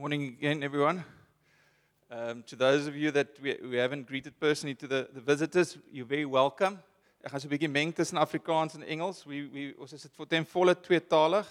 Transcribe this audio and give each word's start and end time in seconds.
Morning 0.00 0.28
again, 0.38 0.62
everyone. 0.62 1.04
Um, 2.10 2.42
to 2.44 2.56
those 2.56 2.86
of 2.86 2.96
you 2.96 3.10
that 3.10 3.38
we, 3.38 3.58
we 3.62 3.76
haven't 3.76 4.06
greeted 4.06 4.32
personally, 4.40 4.74
to 4.76 4.86
the, 4.86 5.08
the 5.12 5.20
visitors, 5.20 5.76
you're 5.92 6.06
very 6.06 6.24
welcome. 6.24 6.78
Ek 7.22 7.28
gaan 7.30 7.40
so 7.40 7.48
'n 7.48 7.52
bietjie 7.52 7.68
meng 7.68 7.92
tussen 7.92 8.16
Afrikaans 8.16 8.74
en 8.74 8.82
Engels. 8.82 9.26
We 9.28 9.44
we 9.52 9.74
ons 9.76 9.92
is 9.92 10.02
dit 10.02 10.14
vir 10.16 10.26
ten 10.26 10.46
volle 10.46 10.72
tweetalig. 10.74 11.44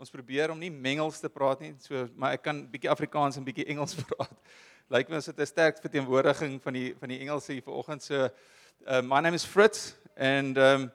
Ons 0.00 0.10
probeer 0.10 0.50
om 0.50 0.58
nie 0.58 0.70
mengels 0.70 1.20
te 1.20 1.28
praat 1.28 1.60
nie, 1.60 1.74
so 1.84 2.08
maar 2.16 2.32
ek 2.32 2.42
kan 2.42 2.64
bietjie 2.64 2.88
Afrikaans 2.88 3.36
en 3.36 3.44
bietjie 3.44 3.68
Engels 3.68 3.92
praat. 4.08 4.32
Lyk 4.88 5.12
my 5.12 5.20
ons 5.20 5.28
het 5.28 5.38
'n 5.38 5.46
sterk 5.46 5.84
verteenwoordiging 5.84 6.62
van 6.62 6.72
die 6.72 6.94
van 6.96 7.12
die 7.12 7.20
Engels 7.20 7.46
hier 7.46 7.60
vanoggend. 7.60 8.02
So 8.02 8.24
uh, 8.88 9.02
my 9.02 9.20
name 9.20 9.34
is 9.34 9.44
Fritz 9.44 9.92
and 10.16 10.56
um, 10.56 10.90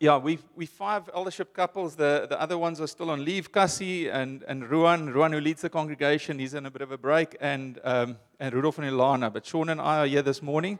yeah, 0.00 0.16
we 0.16 0.38
we 0.54 0.66
five 0.66 1.10
eldership 1.12 1.52
couples. 1.52 1.96
The 1.96 2.26
the 2.28 2.40
other 2.40 2.56
ones 2.56 2.80
are 2.80 2.86
still 2.86 3.10
on 3.10 3.24
leave. 3.24 3.50
Cassie 3.50 4.08
and 4.08 4.44
and 4.46 4.62
Ruan, 4.70 5.12
Ruan 5.12 5.32
who 5.32 5.40
leads 5.40 5.62
the 5.62 5.68
congregation, 5.68 6.38
he's 6.38 6.54
in 6.54 6.66
a 6.66 6.70
bit 6.70 6.82
of 6.82 6.92
a 6.92 6.98
break, 6.98 7.36
and 7.40 7.80
um, 7.82 8.16
and 8.38 8.54
Rudolf 8.54 8.78
and 8.78 8.86
Ilana. 8.86 9.32
But 9.32 9.44
Sean 9.44 9.68
and 9.68 9.80
I 9.80 9.98
are 9.98 10.06
here 10.06 10.22
this 10.22 10.40
morning, 10.40 10.78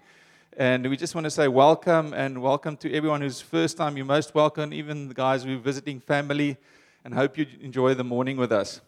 and 0.56 0.88
we 0.88 0.96
just 0.96 1.16
want 1.16 1.24
to 1.24 1.32
say 1.32 1.48
welcome 1.48 2.12
and 2.14 2.40
welcome 2.40 2.76
to 2.76 2.94
everyone 2.94 3.20
who's 3.20 3.40
first 3.40 3.76
time. 3.76 3.96
You're 3.96 4.06
most 4.06 4.36
welcome, 4.36 4.72
even 4.72 5.08
the 5.08 5.14
guys 5.14 5.42
who 5.42 5.56
are 5.56 5.58
visiting 5.58 5.98
family, 5.98 6.56
and 7.04 7.12
hope 7.12 7.36
you 7.36 7.46
enjoy 7.60 7.94
the 7.94 8.04
morning 8.04 8.36
with 8.36 8.52
us. 8.52 8.80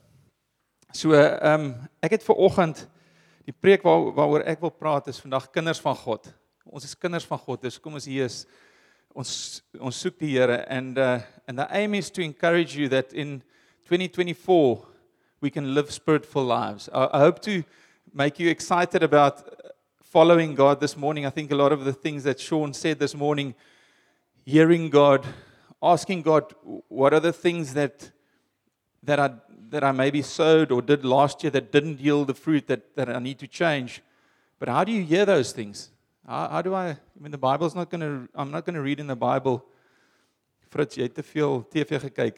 So, 0.93 1.11
um, 1.43 1.75
ek 2.03 2.13
het 2.13 2.23
ver 2.23 2.35
die 3.47 3.55
preek 3.61 3.83
waar 3.83 4.13
waaroor 4.15 4.45
ek 4.47 4.61
wil 4.61 4.71
praat 4.71 5.09
is 5.09 5.19
vandag 5.19 5.51
kinders 5.51 5.81
van 5.81 5.97
God. 5.97 6.33
Ons 6.67 6.85
is 6.85 6.95
kinders 6.95 7.27
van 7.27 7.39
God. 7.39 7.63
Dis 7.63 7.81
kom 7.81 7.95
ons 7.95 8.05
hier 8.05 8.25
is 8.25 8.47
ons 9.21 9.63
ons 9.79 9.97
soek 10.03 10.19
die 10.19 10.33
Here 10.33 10.65
and 10.69 10.99
uh, 10.99 11.21
and 11.47 11.59
the 11.59 11.67
aim 11.71 11.95
is 11.95 12.11
to 12.11 12.23
encourage 12.23 12.77
you 12.77 12.89
that 12.89 13.13
in 13.13 13.43
2024 13.85 14.87
we 15.43 15.51
can 15.51 15.75
live 15.75 15.91
spiritful 15.91 16.47
lives. 16.47 16.89
I, 16.93 17.09
I 17.13 17.19
hope 17.21 17.41
to 17.43 17.63
make 18.15 18.39
you 18.39 18.49
excited 18.49 19.03
about 19.03 19.43
following 20.03 20.55
God 20.55 20.81
this 20.81 20.97
morning. 20.97 21.27
I 21.27 21.31
think 21.31 21.51
a 21.51 21.55
lot 21.55 21.73
of 21.73 21.85
the 21.85 21.93
things 21.93 22.25
that 22.25 22.41
Sean 22.41 22.73
said 22.73 22.99
this 22.99 23.15
morning 23.15 23.55
hearing 24.47 24.89
God, 24.91 25.27
asking 25.83 26.23
God 26.23 26.55
what 26.89 27.13
are 27.13 27.21
the 27.21 27.33
things 27.33 27.75
that 27.75 28.11
that 29.03 29.21
I 29.21 29.31
that 29.69 29.85
I 29.85 29.93
maybe 29.93 30.23
sowed 30.23 30.73
or 30.73 30.81
did 30.81 31.05
last 31.05 31.45
year 31.45 31.51
that 31.51 31.71
didn't 31.73 32.01
yield 32.01 32.29
the 32.29 32.35
fruit 32.35 32.67
that 32.69 32.97
that 32.97 33.11
I 33.11 33.19
need 33.19 33.39
to 33.41 33.47
change. 33.47 34.03
But 34.59 34.69
how 34.69 34.85
do 34.85 34.93
you 34.93 35.03
hear 35.03 35.27
those 35.27 35.53
things? 35.53 35.91
How, 36.31 36.47
how 36.49 36.63
do 36.63 36.75
I 36.77 36.91
I 36.91 36.97
mean 37.19 37.33
the 37.33 37.39
Bible's 37.39 37.75
not 37.75 37.91
going 37.91 38.03
to 38.03 38.29
I'm 38.39 38.53
not 38.53 38.65
going 38.65 38.77
to 38.77 38.81
read 38.81 39.01
in 39.01 39.09
the 39.09 39.19
Bible 39.19 39.65
Fritz 40.71 40.95
jy 40.95 41.09
het 41.09 41.17
te 41.19 41.25
veel 41.27 41.65
TV 41.67 41.99
gekyk. 41.99 42.37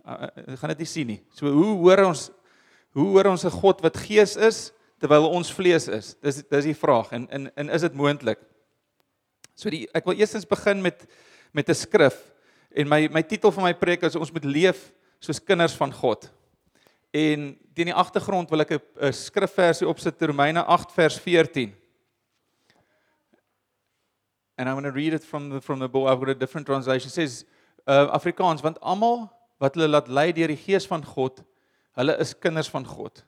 Uh, 0.00 0.30
uh, 0.48 0.54
gaan 0.56 0.70
dit 0.72 0.80
nie 0.80 0.88
sien 0.88 1.10
nie. 1.12 1.18
So 1.36 1.50
hoe 1.52 1.74
hoor 1.82 2.06
ons 2.06 2.30
hoe 2.96 3.04
hoor 3.12 3.28
ons 3.28 3.44
'n 3.44 3.52
God 3.52 3.82
wat 3.84 3.98
gees 4.00 4.32
is 4.40 4.72
terwyl 4.96 5.28
ons 5.28 5.52
vlees 5.52 5.88
is? 5.92 6.14
Dis 6.24 6.40
dis 6.40 6.70
die 6.70 6.74
vraag 6.74 7.12
en 7.12 7.28
en 7.28 7.50
en 7.52 7.68
is 7.68 7.84
dit 7.84 7.92
moontlik? 7.92 8.40
So 9.54 9.68
die 9.68 9.84
ek 9.92 10.08
wil 10.08 10.16
eerstens 10.16 10.48
begin 10.48 10.80
met 10.80 11.04
met 11.52 11.68
'n 11.68 11.74
skrif 11.76 12.16
en 12.72 12.88
my 12.88 13.08
my 13.12 13.22
titel 13.22 13.52
van 13.52 13.64
my 13.64 13.74
preek 13.74 14.08
is 14.08 14.16
ons 14.16 14.32
moet 14.32 14.44
leef 14.44 14.88
soos 15.20 15.44
kinders 15.44 15.76
van 15.76 15.92
God. 15.92 16.32
En 17.12 17.58
teen 17.74 17.92
die 17.92 17.94
agtergrond 17.94 18.48
wil 18.48 18.64
ek 18.64 18.72
'n 18.72 19.12
skrifversie 19.12 19.88
opsit 19.88 20.16
Romeine 20.22 20.64
8 20.64 20.92
vers 20.92 21.20
14 21.20 21.76
and 24.58 24.68
I'm 24.68 24.74
going 24.74 24.84
to 24.84 24.90
read 24.92 25.14
it 25.14 25.24
from 25.24 25.50
the 25.50 25.60
from 25.60 25.78
the 25.78 25.88
book. 25.88 26.08
I've 26.08 26.18
got 26.18 26.28
a 26.28 26.34
different 26.34 26.66
translation. 26.66 27.08
It 27.08 27.12
says 27.12 27.44
uh 27.86 28.18
Afrikaans 28.18 28.62
want 28.62 28.78
almal 28.80 29.30
wat 29.60 29.74
hulle 29.74 29.88
laat 29.88 30.08
lei 30.08 30.32
deur 30.32 30.50
die 30.52 30.58
gees 30.66 30.86
van 30.90 31.02
God, 31.14 31.40
hulle 31.96 32.18
is 32.20 32.34
kinders 32.34 32.68
van 32.68 32.84
God. 32.84 33.22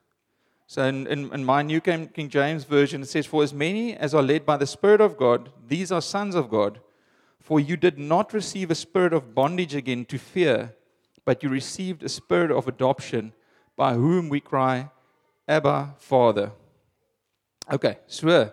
So 0.67 0.83
in 0.83 1.07
in 1.07 1.33
in 1.33 1.45
my 1.45 1.63
New 1.63 1.81
King, 1.81 2.09
King 2.09 2.29
James 2.29 2.65
version 2.65 3.03
it 3.03 3.09
says 3.09 3.27
for 3.27 3.43
as 3.43 3.55
many 3.55 3.97
as 3.97 4.15
are 4.15 4.23
led 4.23 4.45
by 4.45 4.57
the 4.57 4.67
spirit 4.67 5.01
of 5.01 5.17
God, 5.17 5.51
these 5.67 5.93
are 5.93 6.03
sons 6.03 6.35
of 6.35 6.51
God. 6.51 6.81
For 7.39 7.59
you 7.59 7.77
did 7.77 7.99
not 7.99 8.33
receive 8.33 8.71
a 8.71 8.75
spirit 8.75 9.13
of 9.13 9.35
bondage 9.35 9.75
again 9.75 10.05
to 10.07 10.19
fear, 10.19 10.75
but 11.25 11.43
you 11.43 11.49
received 11.49 12.03
a 12.03 12.09
spirit 12.09 12.51
of 12.51 12.69
adoption 12.69 13.33
by 13.77 13.95
whom 13.95 14.29
we 14.29 14.41
cry 14.41 14.91
Abba 15.49 15.95
Father. 15.99 16.53
Okay, 17.73 17.99
so 18.07 18.53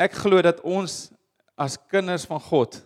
ek 0.00 0.14
glo 0.14 0.40
dat 0.42 0.60
ons 0.64 1.12
as 1.58 1.76
kinders 1.90 2.24
van 2.24 2.40
God 2.40 2.78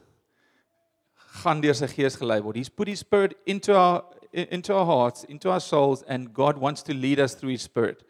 gaan 1.43 1.61
deur 1.61 1.77
sy 1.77 1.89
gees 1.89 2.17
gelei 2.17 2.41
word. 2.45 2.57
He's 2.57 2.69
put 2.69 2.89
his 2.89 3.01
spirit 3.01 3.37
into 3.47 3.77
our 3.77 4.05
into 4.33 4.75
our 4.75 4.87
hearts, 4.87 5.25
into 5.25 5.51
our 5.51 5.61
souls 5.61 6.03
and 6.09 6.33
God 6.33 6.57
wants 6.57 6.83
to 6.85 6.95
lead 6.95 7.21
us 7.21 7.35
through 7.35 7.51
his 7.51 7.63
spirit. 7.63 8.03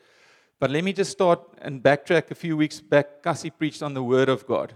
But 0.60 0.70
let 0.70 0.84
me 0.84 0.92
just 0.92 1.10
start 1.10 1.40
and 1.60 1.82
backtrack 1.82 2.30
a 2.30 2.36
few 2.36 2.56
weeks 2.56 2.80
back. 2.80 3.24
Cassie 3.24 3.50
preached 3.50 3.82
on 3.82 3.94
the 3.94 4.04
word 4.04 4.28
of 4.28 4.46
God. 4.46 4.74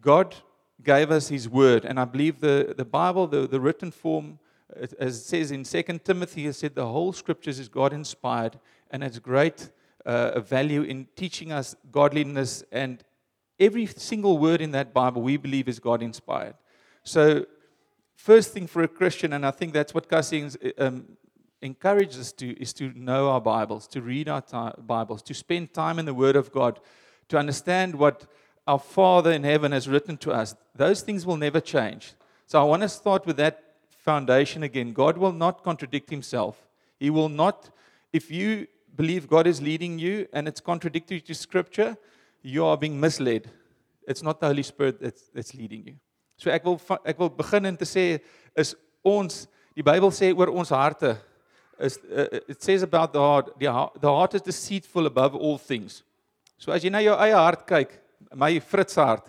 God 0.00 0.34
gave 0.82 1.12
us 1.12 1.28
his 1.28 1.48
word 1.48 1.84
and 1.84 2.00
I 2.00 2.04
believe 2.04 2.40
the 2.40 2.74
the 2.76 2.84
Bible 2.84 3.26
the 3.26 3.46
the 3.46 3.60
written 3.60 3.90
form 3.90 4.38
as 4.76 5.16
it 5.16 5.24
says 5.24 5.50
in 5.50 5.64
2 5.64 5.98
Timothy 6.04 6.46
it 6.46 6.54
said 6.54 6.74
the 6.74 6.86
whole 6.86 7.12
scriptures 7.12 7.58
is 7.58 7.68
God 7.68 7.92
inspired 7.92 8.58
and 8.90 9.02
it's 9.02 9.18
great 9.18 9.70
uh, 10.06 10.40
value 10.40 10.82
in 10.82 11.06
teaching 11.16 11.52
us 11.52 11.74
godliness 11.90 12.62
and 12.70 13.02
Every 13.60 13.86
single 13.86 14.38
word 14.38 14.60
in 14.60 14.70
that 14.72 14.94
Bible 14.94 15.22
we 15.22 15.36
believe 15.36 15.68
is 15.68 15.80
God 15.80 16.02
inspired. 16.02 16.54
So, 17.02 17.46
first 18.14 18.52
thing 18.52 18.66
for 18.66 18.82
a 18.82 18.88
Christian, 18.88 19.32
and 19.32 19.44
I 19.44 19.50
think 19.50 19.72
that's 19.72 19.92
what 19.92 20.08
Cassie 20.08 20.48
um, 20.78 21.16
encourages 21.60 22.18
us 22.18 22.32
to, 22.32 22.60
is 22.60 22.72
to 22.74 22.92
know 22.94 23.30
our 23.30 23.40
Bibles, 23.40 23.88
to 23.88 24.00
read 24.00 24.28
our 24.28 24.42
Bibles, 24.78 25.22
to 25.22 25.34
spend 25.34 25.74
time 25.74 25.98
in 25.98 26.04
the 26.04 26.14
Word 26.14 26.36
of 26.36 26.52
God, 26.52 26.78
to 27.28 27.38
understand 27.38 27.96
what 27.96 28.26
our 28.66 28.78
Father 28.78 29.32
in 29.32 29.42
heaven 29.42 29.72
has 29.72 29.88
written 29.88 30.16
to 30.18 30.32
us. 30.32 30.54
Those 30.74 31.00
things 31.00 31.26
will 31.26 31.36
never 31.36 31.60
change. 31.60 32.12
So, 32.46 32.60
I 32.60 32.64
want 32.64 32.82
to 32.82 32.88
start 32.88 33.26
with 33.26 33.38
that 33.38 33.64
foundation 33.90 34.62
again. 34.62 34.92
God 34.92 35.18
will 35.18 35.32
not 35.32 35.64
contradict 35.64 36.10
Himself. 36.10 36.68
He 37.00 37.10
will 37.10 37.28
not, 37.28 37.70
if 38.12 38.30
you 38.30 38.68
believe 38.94 39.28
God 39.28 39.46
is 39.48 39.60
leading 39.60 39.98
you 39.98 40.28
and 40.32 40.46
it's 40.46 40.60
contradictory 40.60 41.20
to 41.22 41.34
Scripture, 41.34 41.96
you 42.48 42.64
are 42.64 42.76
being 42.76 42.98
misled. 42.98 43.50
It's 44.06 44.22
not 44.22 44.40
the 44.40 44.46
Holy 44.46 44.62
Spirit 44.62 45.00
that's 45.00 45.28
that's 45.34 45.54
leading 45.54 45.84
you. 45.86 45.96
So 46.36 46.50
ek 46.50 46.64
wil 46.64 46.80
ek 47.04 47.18
wil 47.18 47.30
begin 47.30 47.66
en 47.68 47.76
te 47.76 47.86
sê 47.88 48.20
is 48.56 48.74
ons 49.04 49.46
die 49.76 49.84
Bybel 49.84 50.10
sê 50.14 50.30
oor 50.32 50.52
ons 50.54 50.70
harte 50.72 51.16
is 51.78 51.98
uh, 52.08 52.40
it 52.48 52.62
says 52.62 52.82
about 52.82 53.12
the 53.12 53.20
heart 53.20 53.52
the 53.58 53.70
heart, 53.70 54.00
the 54.00 54.10
heart 54.10 54.34
is 54.34 54.42
deceitful 54.42 55.06
above 55.06 55.34
all 55.34 55.58
things. 55.58 56.02
So 56.58 56.72
as 56.72 56.82
jy 56.82 56.90
na 56.90 57.02
jou 57.04 57.14
eie 57.14 57.36
hart 57.36 57.66
kyk, 57.68 57.92
my 58.34 58.56
Fritz 58.58 58.96
hart, 58.98 59.28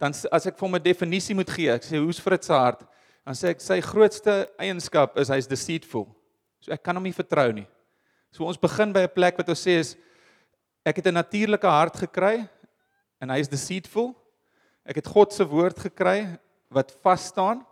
dan 0.00 0.12
as 0.12 0.46
ek 0.48 0.58
vir 0.58 0.66
hom 0.66 0.76
'n 0.76 0.82
definisie 0.82 1.36
moet 1.36 1.48
gee, 1.48 1.70
ek 1.70 1.86
sê 1.86 2.00
hoe's 2.02 2.20
Fritz 2.20 2.48
hart? 2.48 2.84
Dan 3.24 3.36
sê 3.36 3.54
ek 3.54 3.60
sy 3.60 3.80
grootste 3.84 4.48
eienskap 4.58 5.16
is 5.20 5.28
hy's 5.28 5.48
deceitful. 5.48 6.08
So 6.60 6.72
ek 6.72 6.82
kan 6.82 6.96
hom 6.96 7.04
nie 7.04 7.16
vertrou 7.16 7.52
nie. 7.52 7.68
So 8.32 8.44
ons 8.44 8.60
begin 8.60 8.92
by 8.92 9.06
'n 9.06 9.14
plek 9.14 9.38
wat 9.38 9.48
ons 9.48 9.64
sê 9.64 9.78
is 9.80 9.96
Ek 10.84 10.96
het 10.96 11.06
'n 11.06 11.14
natuurlike 11.14 11.66
hart 11.66 11.96
gekry 11.96 12.48
en 13.20 13.30
hy 13.30 13.38
is 13.38 13.48
deceitful. 13.48 14.14
Ek 14.84 14.96
het 14.96 15.06
God 15.06 15.32
se 15.32 15.44
woord 15.44 15.78
gekry 15.78 16.38
wat 16.70 16.92
vas 17.02 17.26
staan. 17.26 17.66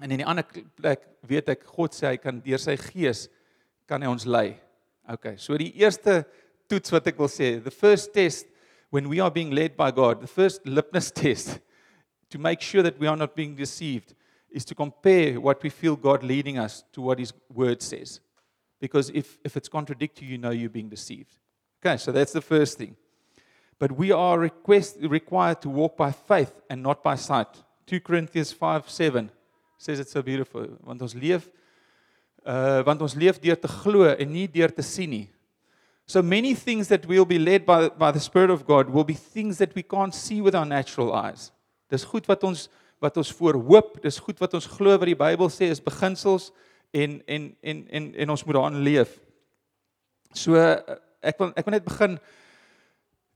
En 0.00 0.10
in 0.10 0.18
die 0.18 0.26
ander 0.26 0.44
plek 0.76 1.00
weet 1.26 1.48
ek 1.48 1.64
God 1.64 1.94
sê 1.94 2.06
hy 2.12 2.16
kan 2.16 2.40
deur 2.40 2.58
sy 2.58 2.76
gees 2.76 3.28
kan 3.86 4.02
hy 4.02 4.08
ons 4.08 4.24
lei. 4.24 4.56
Okay, 5.08 5.36
so 5.36 5.56
die 5.56 5.72
eerste 5.74 6.24
toets 6.68 6.92
wat 6.92 7.06
ek 7.06 7.18
wil 7.18 7.28
sê, 7.28 7.62
the 7.62 7.70
first 7.70 8.12
test 8.12 8.46
when 8.90 9.08
we 9.08 9.20
are 9.20 9.30
being 9.30 9.50
led 9.50 9.76
by 9.76 9.90
God, 9.90 10.20
the 10.20 10.26
first 10.26 10.66
litmus 10.66 11.10
test 11.24 11.58
to 12.28 12.38
make 12.38 12.60
sure 12.60 12.82
that 12.82 12.98
we 12.98 13.08
are 13.08 13.16
not 13.16 13.34
being 13.34 13.56
deceived 13.56 14.14
is 14.50 14.64
to 14.64 14.74
compare 14.74 15.40
what 15.40 15.62
we 15.62 15.70
feel 15.70 15.96
God 15.96 16.22
leading 16.22 16.58
us 16.58 16.84
to 16.92 17.00
what 17.00 17.18
his 17.18 17.32
word 17.52 17.82
says. 17.82 18.20
Because 18.80 19.10
if 19.10 19.38
if 19.44 19.56
it's 19.56 19.68
contradictory, 19.68 20.28
you 20.28 20.38
know 20.38 20.50
you're 20.50 20.70
being 20.70 20.88
deceived. 20.88 21.38
Okay, 21.82 21.96
so 21.96 22.12
that's 22.12 22.32
the 22.32 22.42
first 22.42 22.76
thing. 22.76 22.94
But 23.78 23.92
we 23.92 24.12
are 24.12 24.38
request, 24.38 24.98
required 25.00 25.62
to 25.62 25.70
walk 25.70 25.96
by 25.96 26.12
faith 26.12 26.52
and 26.68 26.82
not 26.82 27.02
by 27.02 27.16
sight. 27.16 27.48
2 27.86 28.00
Corinthians 28.00 28.52
5 28.52 28.90
7 28.90 29.30
says 29.78 29.98
it 29.98 30.08
so 30.08 30.22
beautiful. 30.22 30.66
Want 30.84 31.00
ons 31.02 31.14
leef 31.14 31.48
uh 32.46 32.82
want 32.86 33.02
ons 33.04 33.14
leef 33.16 33.36
deur 33.40 33.56
te 33.60 33.68
glo 33.68 34.06
en 34.08 34.30
nie 34.32 34.46
deur 34.48 34.72
te 34.72 34.82
sien 34.82 35.10
nie. 35.10 35.28
So 36.06 36.22
many 36.22 36.54
things 36.54 36.88
that 36.88 37.04
we'll 37.06 37.28
be 37.28 37.38
led 37.38 37.66
by 37.66 37.88
by 37.88 38.10
the 38.12 38.20
spirit 38.20 38.50
of 38.50 38.66
God 38.66 38.88
will 38.90 39.04
be 39.04 39.14
things 39.14 39.58
that 39.58 39.74
we 39.74 39.82
can't 39.82 40.14
see 40.14 40.40
with 40.40 40.54
our 40.54 40.66
natural 40.66 41.12
eyes. 41.12 41.50
Dis 41.90 42.04
goed 42.04 42.28
wat 42.28 42.44
ons 42.44 42.68
wat 43.00 43.16
ons 43.16 43.32
voorhoop, 43.32 44.02
dis 44.02 44.18
goed 44.20 44.40
wat 44.40 44.54
ons 44.54 44.66
glo 44.68 44.96
wat 44.96 45.08
die 45.08 45.16
Bybel 45.16 45.48
sê 45.48 45.70
is 45.72 45.80
beginsels 45.80 46.50
en 46.92 47.20
en 47.26 47.52
en 47.62 47.84
en 47.88 48.08
en 48.14 48.32
ons 48.36 48.44
moet 48.44 48.60
daarin 48.60 48.82
leef. 48.84 49.16
So 50.32 50.56
ek 51.22 51.38
wil 51.38 51.52
ek 51.56 51.66
wil 51.66 51.76
net 51.76 51.84
begin 51.84 52.18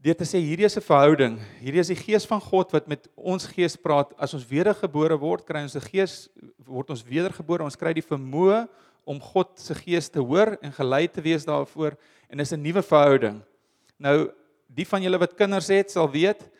deur 0.05 0.17
te 0.17 0.27
sê 0.29 0.41
hierdie 0.41 0.67
is 0.67 0.77
'n 0.77 0.85
verhouding. 0.85 1.39
Hierdie 1.61 1.81
is 1.81 1.89
die 1.89 1.97
gees 1.97 2.27
van 2.27 2.41
God 2.41 2.73
wat 2.73 2.89
met 2.89 3.09
ons 3.17 3.47
gees 3.47 3.77
praat. 3.77 4.13
As 4.19 4.35
ons 4.35 4.45
wedergebore 4.45 5.17
word, 5.19 5.47
kry 5.47 5.63
ons 5.63 5.77
'n 5.77 5.81
gees 5.81 6.29
word 6.59 6.91
ons 6.91 7.05
wedergebore. 7.05 7.65
Ons 7.65 7.77
kry 7.77 7.93
die 7.93 8.03
vermoë 8.03 8.69
om 9.07 9.21
God 9.21 9.59
se 9.61 9.75
gees 9.75 10.09
te 10.09 10.21
hoor 10.21 10.59
en 10.63 10.73
gelei 10.73 11.09
te 11.09 11.21
wees 11.21 11.45
daarvoor 11.45 11.97
en 12.29 12.41
is 12.41 12.53
'n 12.53 12.63
nuwe 12.63 12.83
verhouding. 12.83 13.43
Nou 13.99 14.33
die 14.69 14.87
van 14.87 15.03
julle 15.03 15.19
wat 15.19 15.37
kinders 15.37 15.69
het 15.69 15.91
sal 15.91 16.11
weet 16.11 16.51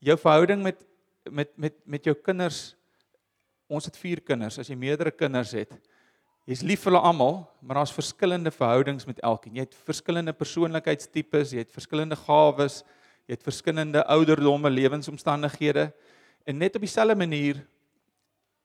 jou 0.00 0.16
verhouding 0.16 0.62
met 0.62 0.84
met 1.30 1.50
met 1.56 1.74
met 1.86 2.04
jou 2.04 2.14
kinders 2.14 2.74
ons 3.68 3.84
het 3.84 3.96
4 3.96 4.20
kinders 4.20 4.58
as 4.58 4.68
jy 4.68 4.76
meerdere 4.76 5.10
kinders 5.10 5.52
het 5.52 5.72
jy's 6.48 6.62
lief 6.66 6.82
vir 6.84 6.92
hulle 6.92 7.02
almal 7.06 7.36
maar 7.60 7.80
daar's 7.80 7.94
verskillende 7.94 8.50
verhoudings 8.50 9.06
met 9.06 9.20
elkeen. 9.20 9.54
Jy 9.56 9.66
het 9.68 9.76
verskillende 9.86 10.32
persoonlikheidstipes 10.32 11.54
jy 11.54 11.64
het 11.64 11.74
verskillende 11.74 12.18
gawes 12.18 12.82
jy 13.26 13.36
het 13.36 13.44
verskillende 13.46 14.02
ouderdomme 14.10 14.70
lewensomstandighede. 14.70 15.92
En 16.44 16.58
net 16.58 16.74
op 16.74 16.82
dieselfde 16.82 17.14
manier 17.16 17.62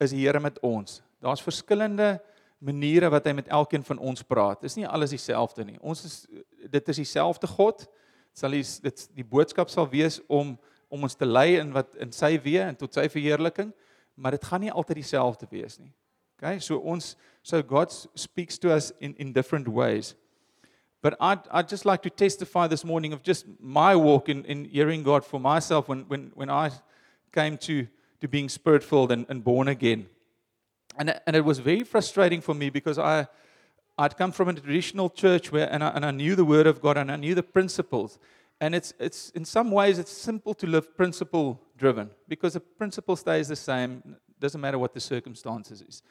is 0.01 0.13
die 0.13 0.25
Here 0.25 0.39
met 0.39 0.59
ons. 0.59 1.01
Daar's 1.21 1.41
verskillende 1.41 2.17
maniere 2.57 3.09
wat 3.13 3.25
hy 3.25 3.35
met 3.37 3.47
elkeen 3.53 3.83
van 3.85 3.97
ons 3.97 4.23
praat. 4.25 4.61
Dis 4.61 4.77
nie 4.77 4.87
alles 4.87 5.13
dieselfde 5.13 5.65
nie. 5.65 5.77
Ons 5.81 6.05
is 6.05 6.15
dit 6.71 6.89
is 6.89 7.01
dieselfde 7.03 7.47
God. 7.47 7.85
Sal 8.33 8.57
hy 8.57 8.63
dit 8.81 9.05
die 9.17 9.25
boodskap 9.25 9.69
sal 9.73 9.89
wees 9.89 10.19
om 10.27 10.57
om 10.87 11.03
ons 11.03 11.17
te 11.19 11.27
lei 11.27 11.57
in 11.59 11.73
wat 11.75 11.97
in 11.99 12.13
sy 12.15 12.37
weë 12.39 12.69
en 12.69 12.77
tot 12.79 12.95
sy 12.95 13.09
verheerliking, 13.11 13.73
maar 14.15 14.31
dit 14.37 14.45
gaan 14.47 14.61
nie 14.63 14.71
altyd 14.71 15.01
dieselfde 15.01 15.47
wees 15.51 15.75
nie. 15.81 15.91
Okay? 16.37 16.61
So 16.63 16.79
ons 16.79 17.17
so 17.47 17.61
God 17.61 17.93
speaks 18.15 18.57
to 18.57 18.73
us 18.73 18.91
in 18.99 19.15
in 19.15 19.31
different 19.31 19.69
ways. 19.69 20.15
But 21.01 21.15
I'd 21.21 21.39
I'd 21.49 21.69
just 21.69 21.85
like 21.85 22.01
to 22.01 22.09
testify 22.09 22.67
this 22.67 22.83
morning 22.83 23.13
of 23.13 23.23
just 23.23 23.45
my 23.59 23.95
walk 23.95 24.27
in 24.27 24.43
in 24.45 24.65
hearing 24.65 25.01
God 25.03 25.23
for 25.23 25.39
myself 25.39 25.87
when 25.87 26.01
when 26.09 26.31
when 26.35 26.49
I 26.49 26.71
came 27.31 27.57
to 27.67 27.87
to 28.19 28.27
being 28.27 28.49
spirit 28.49 28.83
filled 28.83 29.13
and 29.13 29.25
and 29.29 29.43
born 29.45 29.69
again. 29.69 30.07
And 30.97 31.21
and 31.25 31.35
it 31.37 31.45
was 31.45 31.59
very 31.59 31.85
frustrating 31.85 32.41
for 32.41 32.53
me 32.53 32.69
because 32.69 32.99
I 32.99 33.27
I'd 33.97 34.17
come 34.17 34.33
from 34.33 34.49
a 34.49 34.53
traditional 34.53 35.09
church 35.09 35.49
where, 35.49 35.71
and 35.73 35.83
I, 35.83 35.89
and 35.95 36.05
I 36.05 36.11
knew 36.11 36.35
the 36.35 36.45
Word 36.45 36.67
of 36.67 36.81
God 36.81 36.97
and 36.97 37.09
I 37.09 37.15
knew 37.15 37.33
the 37.33 37.43
principles. 37.43 38.19
And 38.59 38.75
it's, 38.75 38.93
it's, 38.99 39.29
in 39.31 39.45
some 39.45 39.71
ways, 39.71 39.99
it's 39.99 40.11
simple 40.11 40.53
to 40.55 40.67
live 40.67 40.95
principle 40.95 41.59
driven 41.77 42.09
because 42.27 42.53
the 42.53 42.59
principle 42.59 43.15
stays 43.15 43.47
the 43.47 43.55
same. 43.55 44.17
Doesn't 44.39 44.61
matter 44.61 44.77
what 44.77 44.93
the 44.93 44.99
circumstances 44.99 45.81
is. 45.81 46.03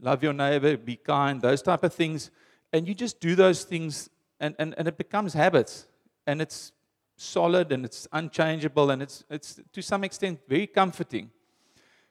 Love 0.00 0.22
your 0.22 0.32
neighbor, 0.32 0.76
be 0.76 0.96
kind, 0.96 1.40
those 1.40 1.62
type 1.62 1.82
of 1.82 1.92
things. 1.92 2.30
And 2.72 2.86
you 2.86 2.94
just 2.94 3.20
do 3.20 3.34
those 3.34 3.64
things 3.64 4.10
and, 4.40 4.54
and, 4.58 4.74
and 4.78 4.86
it 4.86 4.96
becomes 4.96 5.34
habits. 5.34 5.86
And 6.26 6.40
it's 6.40 6.72
solid 7.16 7.72
and 7.72 7.84
it's 7.84 8.06
unchangeable 8.12 8.90
and 8.90 9.02
it's, 9.02 9.24
it's 9.28 9.60
to 9.72 9.82
some 9.82 10.04
extent 10.04 10.40
very 10.48 10.66
comforting. 10.66 11.30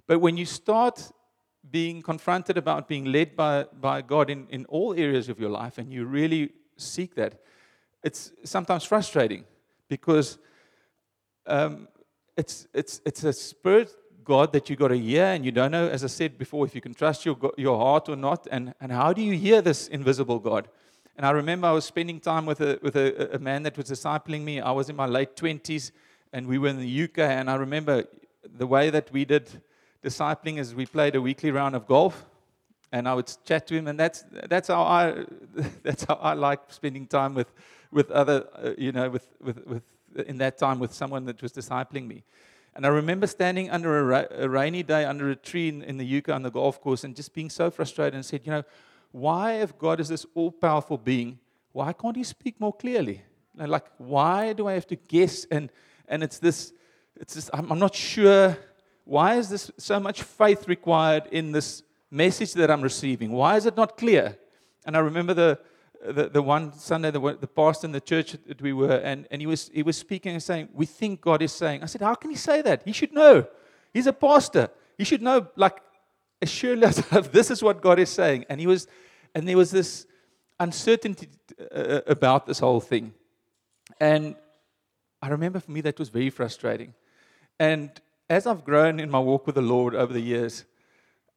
But 0.06 0.20
when 0.20 0.38
you 0.38 0.46
start 0.46 1.12
being 1.70 2.02
confronted 2.02 2.58
about 2.58 2.88
being 2.88 3.06
led 3.06 3.36
by, 3.36 3.66
by 3.80 4.02
God 4.02 4.30
in, 4.30 4.48
in 4.50 4.66
all 4.66 4.94
areas 4.94 5.30
of 5.30 5.40
your 5.40 5.50
life 5.50 5.78
and 5.78 5.92
you 5.92 6.06
really 6.06 6.52
seek 6.78 7.16
that, 7.16 7.42
it's 8.04 8.32
sometimes 8.44 8.84
frustrating 8.84 9.44
because 9.90 10.38
um, 11.46 11.88
it's, 12.36 12.68
it's, 12.74 13.02
it's 13.06 13.24
a 13.24 13.34
spirit 13.34 13.92
God 14.28 14.52
that 14.52 14.70
you 14.70 14.76
got 14.76 14.90
to 14.90 14.98
hear, 14.98 15.24
and 15.24 15.46
you 15.46 15.52
don't 15.52 15.72
know, 15.72 15.88
as 15.88 16.04
I 16.04 16.08
said 16.08 16.38
before, 16.38 16.66
if 16.66 16.76
you 16.76 16.82
can 16.82 16.94
trust 16.94 17.26
your, 17.26 17.38
your 17.58 17.78
heart 17.78 18.10
or 18.10 18.18
not. 18.18 18.46
And, 18.52 18.74
and 18.82 18.92
how 18.92 19.14
do 19.14 19.22
you 19.22 19.38
hear 19.38 19.62
this 19.62 19.88
invisible 19.88 20.40
God? 20.40 20.68
And 21.16 21.26
I 21.26 21.32
remember 21.32 21.68
I 21.68 21.72
was 21.72 21.86
spending 21.86 22.20
time 22.20 22.46
with, 22.46 22.60
a, 22.60 22.78
with 22.84 22.98
a, 22.98 23.36
a 23.36 23.40
man 23.40 23.64
that 23.64 23.78
was 23.78 23.90
discipling 23.90 24.42
me. 24.42 24.60
I 24.60 24.72
was 24.72 24.90
in 24.90 24.98
my 24.98 25.06
late 25.06 25.38
20s, 25.38 25.92
and 26.34 26.46
we 26.46 26.58
were 26.58 26.68
in 26.68 26.78
the 26.78 27.04
UK. 27.06 27.20
And 27.20 27.50
I 27.50 27.56
remember 27.56 28.04
the 28.44 28.68
way 28.68 28.90
that 28.90 29.12
we 29.14 29.24
did 29.24 29.50
discipling 30.04 30.58
is 30.58 30.76
we 30.76 30.86
played 30.86 31.16
a 31.16 31.22
weekly 31.22 31.52
round 31.52 31.74
of 31.76 31.88
golf, 31.88 32.26
and 32.92 33.08
I 33.08 33.14
would 33.14 33.32
chat 33.46 33.66
to 33.68 33.76
him, 33.76 33.88
and 33.88 33.98
that's 34.00 34.26
that's 34.50 34.68
how 34.68 34.84
I 34.84 35.26
that's 35.84 36.04
how 36.04 36.16
I 36.16 36.34
like 36.34 36.60
spending 36.70 37.08
time 37.08 37.34
with 37.34 37.52
with 37.92 38.12
other 38.12 38.48
uh, 38.56 38.72
you 38.78 38.92
know 38.92 39.10
with 39.10 39.28
with 39.42 39.66
with 39.66 39.84
in 40.28 40.38
that 40.38 40.58
time 40.58 40.80
with 40.80 40.94
someone 40.94 41.26
that 41.26 41.42
was 41.42 41.52
discipling 41.52 42.08
me. 42.08 42.24
And 42.78 42.86
I 42.86 42.90
remember 42.90 43.28
standing 43.28 43.70
under 43.70 44.00
a, 44.00 44.04
ra- 44.04 44.26
a 44.32 44.48
rainy 44.48 44.84
day 44.84 45.04
under 45.04 45.30
a 45.30 45.36
tree 45.36 45.68
in, 45.68 45.82
in 45.82 45.98
the 45.98 46.18
UK 46.20 46.30
on 46.30 46.44
the 46.44 46.52
golf 46.52 46.80
course 46.80 47.04
and 47.04 47.14
just 47.14 47.34
being 47.34 47.50
so 47.50 47.70
frustrated 47.70 48.14
and 48.14 48.26
said, 48.26 48.42
you 48.46 48.52
know, 48.52 48.64
why 49.12 49.54
if 49.56 49.78
God 49.78 50.00
is 50.00 50.08
this 50.08 50.26
all-powerful 50.36 51.00
being, 51.00 51.40
why 51.74 51.92
can't 51.92 52.16
He 52.16 52.24
speak 52.24 52.60
more 52.62 52.72
clearly? 52.72 53.24
Like, 53.56 53.88
why 53.98 54.54
do 54.54 54.68
I 54.68 54.74
have 54.74 54.88
to 54.88 54.96
guess? 54.96 55.46
And 55.52 55.70
and 56.08 56.24
it's 56.24 56.40
this, 56.40 56.72
it's 57.16 57.34
this. 57.34 57.50
I'm, 57.54 57.72
I'm 57.72 57.80
not 57.80 57.96
sure 57.96 58.58
why 59.04 59.36
is 59.36 59.50
this 59.50 59.72
so 59.78 60.00
much 60.00 60.22
faith 60.22 60.68
required 60.68 61.28
in 61.32 61.52
this 61.52 61.84
message 62.12 62.54
that 62.54 62.70
I'm 62.70 62.82
receiving? 62.82 63.32
Why 63.32 63.56
is 63.56 63.66
it 63.66 63.78
not 63.78 63.98
clear? 63.98 64.38
And 64.86 64.96
I 64.96 65.00
remember 65.00 65.34
the, 65.34 65.60
the, 66.06 66.30
the 66.30 66.42
one 66.42 66.74
Sunday, 66.74 67.12
the, 67.12 67.38
the 67.40 67.48
pastor 67.48 67.88
in 67.88 67.92
the 67.92 68.02
church 68.02 68.36
that 68.48 68.62
we 68.62 68.74
were, 68.74 68.98
and, 68.98 69.28
and 69.32 69.42
he, 69.42 69.48
was, 69.48 69.70
he 69.74 69.84
was 69.84 69.98
speaking 69.98 70.34
and 70.34 70.44
saying, 70.44 70.70
We 70.74 70.86
think 70.86 71.22
God 71.22 71.42
is 71.42 71.52
saying. 71.52 71.84
I 71.84 71.86
said, 71.88 72.02
How 72.02 72.16
can 72.16 72.30
he 72.30 72.36
say 72.36 72.62
that? 72.62 72.82
He 72.86 72.92
should 72.92 73.14
know. 73.14 73.48
He's 73.94 74.08
a 74.08 74.14
pastor. 74.14 74.70
He 74.98 75.04
should 75.04 75.22
know, 75.22 75.48
like, 75.56 75.78
as 76.42 76.50
surely 76.50 76.84
as 76.84 76.98
this 77.32 77.52
is 77.52 77.64
what 77.64 77.82
God 77.82 78.00
is 78.00 78.10
saying. 78.10 78.46
And 78.50 78.60
he 78.60 78.68
was, 78.68 78.88
and 79.34 79.48
there 79.48 79.58
was 79.58 79.72
this 79.72 80.06
uncertainty 80.60 81.30
uh, 81.74 82.02
about 82.08 82.46
this 82.46 82.60
whole 82.60 82.80
thing. 82.80 83.14
And 84.00 84.36
I 85.22 85.30
remember 85.30 85.60
for 85.60 85.72
me 85.72 85.82
that 85.82 86.00
was 86.00 86.10
very 86.10 86.30
frustrating. 86.30 86.94
And 87.60 87.90
as 88.30 88.46
I've 88.46 88.64
grown 88.64 89.00
in 89.00 89.10
my 89.10 89.20
walk 89.20 89.46
with 89.46 89.56
the 89.56 89.62
Lord 89.62 89.96
over 89.96 90.14
the 90.14 90.22
years, 90.22 90.66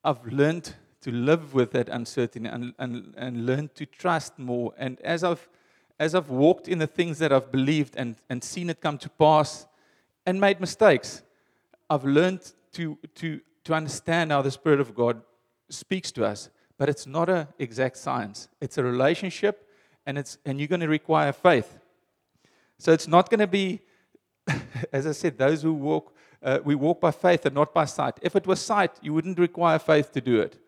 I've 0.04 0.26
learned 0.26 0.74
to 1.02 1.10
live 1.10 1.54
with 1.54 1.72
that 1.72 1.88
uncertainty 1.88 2.48
and, 2.48 2.74
and, 2.78 3.14
and 3.16 3.46
learn 3.46 3.70
to 3.74 3.86
trust 3.86 4.38
more. 4.38 4.72
And 4.76 5.00
as 5.00 5.24
I've, 5.24 5.48
as 5.98 6.14
I've 6.14 6.30
walked 6.30 6.68
in 6.68 6.78
the 6.78 6.86
things 6.86 7.18
that 7.18 7.32
I've 7.32 7.50
believed 7.50 7.94
and, 7.96 8.16
and 8.28 8.44
seen 8.44 8.70
it 8.70 8.80
come 8.80 8.98
to 8.98 9.08
pass 9.08 9.66
and 10.26 10.40
made 10.40 10.60
mistakes, 10.60 11.22
I've 11.88 12.04
learned 12.04 12.52
to, 12.72 12.98
to, 13.16 13.40
to 13.64 13.74
understand 13.74 14.30
how 14.30 14.42
the 14.42 14.50
Spirit 14.50 14.80
of 14.80 14.94
God 14.94 15.22
speaks 15.68 16.12
to 16.12 16.24
us. 16.24 16.50
But 16.76 16.88
it's 16.88 17.06
not 17.06 17.28
an 17.28 17.48
exact 17.58 17.98
science, 17.98 18.48
it's 18.60 18.78
a 18.78 18.82
relationship, 18.82 19.68
and, 20.06 20.16
it's, 20.16 20.38
and 20.46 20.58
you're 20.58 20.68
going 20.68 20.80
to 20.80 20.88
require 20.88 21.32
faith. 21.32 21.78
So 22.78 22.92
it's 22.92 23.06
not 23.06 23.28
going 23.28 23.40
to 23.40 23.46
be, 23.46 23.80
as 24.92 25.06
I 25.06 25.12
said, 25.12 25.36
those 25.36 25.62
who 25.62 25.74
walk 25.74 26.14
uh, 26.42 26.58
we 26.64 26.74
walk 26.74 27.00
by 27.00 27.10
faith 27.10 27.44
and 27.46 27.54
not 27.54 27.74
by 27.74 27.84
sight. 27.84 28.18
If 28.22 28.34
it 28.34 28.46
was 28.46 28.60
sight, 28.60 28.92
you 29.02 29.12
wouldn't 29.12 29.38
require 29.38 29.78
faith 29.78 30.10
to 30.12 30.20
do 30.20 30.40
it. 30.40 30.58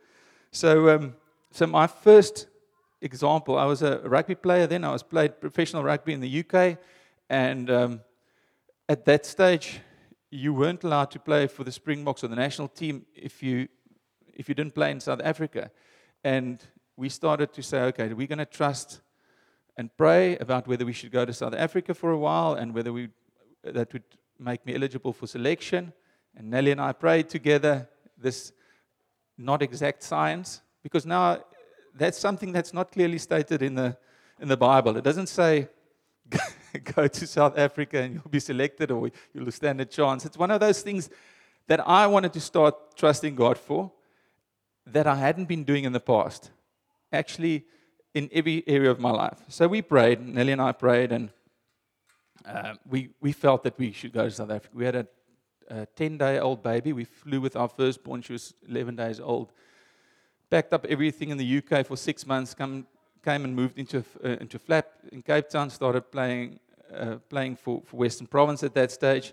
So, 0.55 0.95
um, 0.95 1.15
so 1.51 1.67
my 1.67 1.87
first 1.87 2.47
example, 3.01 3.57
I 3.59 3.65
was 3.65 3.81
a 3.81 4.01
rugby 4.01 4.35
player 4.35 4.67
then. 4.67 4.85
I 4.85 4.93
was 4.93 5.03
played 5.03 5.41
professional 5.41 5.83
rugby 5.83 6.13
in 6.13 6.21
the 6.21 6.45
UK, 6.45 6.77
and 7.31 7.71
um, 7.71 8.01
at 8.87 9.07
that 9.07 9.25
stage, 9.25 9.81
you 10.31 10.53
weren't 10.53 10.85
allowed 10.85 11.11
to 11.13 11.19
play 11.19 11.47
for 11.47 11.65
the 11.65 11.73
Springboks 11.73 12.23
or 12.23 12.29
the 12.29 12.37
national 12.37 12.69
team 12.69 13.07
if 13.15 13.43
you 13.43 13.67
if 14.35 14.47
you 14.47 14.55
didn't 14.55 14.75
play 14.75 14.91
in 14.91 15.01
South 15.01 15.23
Africa. 15.25 15.71
And 16.23 16.59
we 16.97 17.09
started 17.09 17.55
to 17.55 17.63
say, 17.63 17.81
okay, 17.85 18.13
we're 18.13 18.27
going 18.27 18.39
to 18.39 18.45
trust 18.45 19.01
and 19.79 19.95
pray 19.97 20.37
about 20.37 20.69
whether 20.69 20.85
we 20.85 20.93
should 20.93 21.13
go 21.13 21.25
to 21.25 21.33
South 21.33 21.55
Africa 21.55 21.95
for 21.95 22.11
a 22.11 22.19
while 22.19 22.55
and 22.55 22.75
whether 22.75 22.93
we 22.93 23.09
that 23.65 23.91
would 23.95 24.05
make 24.39 24.67
me 24.67 24.75
eligible 24.75 25.15
for 25.15 25.27
selection. 25.27 25.95
And 26.37 26.51
Nelly 26.51 26.73
and 26.73 26.81
I 26.81 26.93
prayed 26.93 27.31
together 27.31 27.89
this 28.19 28.53
not 29.39 29.63
exact 29.63 30.03
science, 30.03 30.61
because 30.83 31.07
now 31.07 31.43
that's 31.95 32.19
something 32.19 32.53
that's 32.53 32.73
not 32.73 32.93
clearly 32.93 33.19
stated 33.19 33.63
in 33.63 33.75
the, 33.75 33.97
in 34.41 34.49
the 34.49 34.57
Bible. 34.57 34.97
It 34.97 35.05
doesn't 35.05 35.29
say, 35.29 35.69
go 36.95 37.07
to 37.07 37.27
South 37.27 37.59
Africa 37.59 38.01
and 38.01 38.15
you'll 38.15 38.31
be 38.31 38.41
selected 38.41 38.91
or 38.91 39.11
you'll 39.35 39.51
stand 39.51 39.81
a 39.81 39.85
chance. 39.85 40.25
It's 40.25 40.39
one 40.39 40.51
of 40.51 40.61
those 40.61 40.83
things 40.83 41.11
that 41.67 41.87
I 41.87 42.07
wanted 42.07 42.33
to 42.33 42.41
start 42.41 42.97
trusting 42.97 43.35
God 43.35 43.59
for 43.59 43.93
that 44.87 45.07
I 45.07 45.17
hadn't 45.17 45.47
been 45.47 45.65
doing 45.65 45.85
in 45.85 45.93
the 45.93 46.01
past, 46.01 46.51
actually, 47.13 47.65
in 48.15 48.29
every 48.33 48.65
area 48.67 48.91
of 48.91 48.99
my 48.99 49.11
life. 49.11 49.39
So 49.49 49.69
we 49.69 49.83
prayed, 49.83 50.21
Nelly 50.21 50.53
and 50.53 50.61
I 50.61 50.73
prayed, 50.73 51.13
and 51.13 51.31
uh, 52.45 52.75
we, 52.89 53.11
we 53.21 53.33
felt 53.33 53.63
that 53.63 53.79
we 53.79 53.93
should 53.93 54.13
go 54.13 54.25
to 54.25 54.31
South 54.31 54.51
Africa. 54.51 54.75
We 54.75 54.85
had 54.85 54.97
a, 54.97 55.07
a 55.69 55.87
10 55.87 56.19
day 56.19 56.39
old 56.39 56.63
baby. 56.63 56.93
We 56.93 57.05
flew 57.05 57.41
with 57.41 57.57
our 57.57 57.69
firstborn. 57.69 58.23
She 58.23 58.33
was 58.33 58.55
11 58.69 58.97
days 58.97 59.21
old. 59.21 59.53
Packed 60.51 60.73
up 60.73 60.85
everything 60.87 61.31
in 61.31 61.39
the 61.39 61.59
UK 61.59 61.87
for 61.87 61.97
six 61.97 62.27
months, 62.27 62.55
come, 62.55 62.87
came 63.25 63.45
and 63.45 63.55
moved 63.55 63.79
into, 63.79 64.05
uh, 64.25 64.29
into 64.41 64.59
flat 64.59 64.93
in 65.11 65.23
Cape 65.23 65.49
Town, 65.49 65.71
started 65.71 66.11
playing, 66.11 66.61
uh, 66.95 67.17
playing 67.29 67.57
for, 67.57 67.83
for 67.85 67.97
Western 67.97 68.27
Province 68.27 68.63
at 68.63 68.75
that 68.75 68.91
stage. 68.91 69.33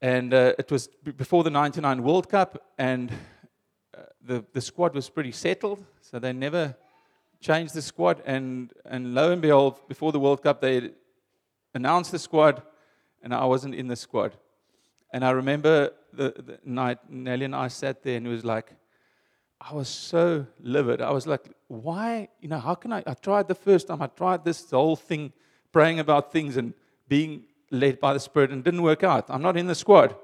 And 0.00 0.34
uh, 0.34 0.54
it 0.58 0.70
was 0.70 0.88
b- 1.04 1.12
before 1.12 1.44
the 1.44 1.50
99 1.50 2.02
World 2.02 2.28
Cup, 2.28 2.72
and 2.78 3.12
uh, 3.96 4.02
the, 4.20 4.44
the 4.52 4.60
squad 4.60 4.94
was 4.94 5.08
pretty 5.08 5.30
settled, 5.30 5.84
so 6.00 6.18
they 6.18 6.32
never 6.32 6.74
changed 7.40 7.74
the 7.74 7.82
squad. 7.82 8.22
And, 8.26 8.72
and 8.84 9.14
lo 9.14 9.30
and 9.30 9.40
behold, 9.40 9.80
before 9.86 10.10
the 10.10 10.18
World 10.18 10.42
Cup, 10.42 10.60
they 10.60 10.90
announced 11.74 12.10
the 12.10 12.18
squad, 12.18 12.62
and 13.22 13.32
I 13.32 13.44
wasn't 13.44 13.74
in 13.74 13.86
the 13.86 13.96
squad. 13.96 14.36
And 15.12 15.24
I 15.24 15.30
remember 15.30 15.90
the, 16.12 16.34
the 16.36 16.58
night 16.64 16.98
Nelly 17.08 17.44
and 17.44 17.54
I 17.54 17.68
sat 17.68 18.02
there, 18.02 18.16
and 18.16 18.26
it 18.26 18.30
was 18.30 18.44
like, 18.44 18.72
I 19.60 19.74
was 19.74 19.88
so 19.88 20.46
livid. 20.60 21.00
I 21.00 21.10
was 21.10 21.26
like, 21.26 21.50
why? 21.68 22.28
You 22.40 22.48
know, 22.48 22.58
how 22.58 22.74
can 22.74 22.92
I? 22.92 23.02
I 23.06 23.14
tried 23.14 23.48
the 23.48 23.54
first 23.54 23.88
time. 23.88 24.02
I 24.02 24.08
tried 24.08 24.44
this 24.44 24.70
whole 24.70 24.96
thing, 24.96 25.32
praying 25.70 26.00
about 26.00 26.32
things 26.32 26.56
and 26.56 26.74
being 27.08 27.44
led 27.70 28.00
by 28.00 28.12
the 28.12 28.20
Spirit, 28.20 28.50
and 28.50 28.64
didn't 28.64 28.82
work 28.82 29.04
out. 29.04 29.26
I'm 29.28 29.42
not 29.42 29.56
in 29.56 29.66
the 29.66 29.74
squad. 29.74 30.16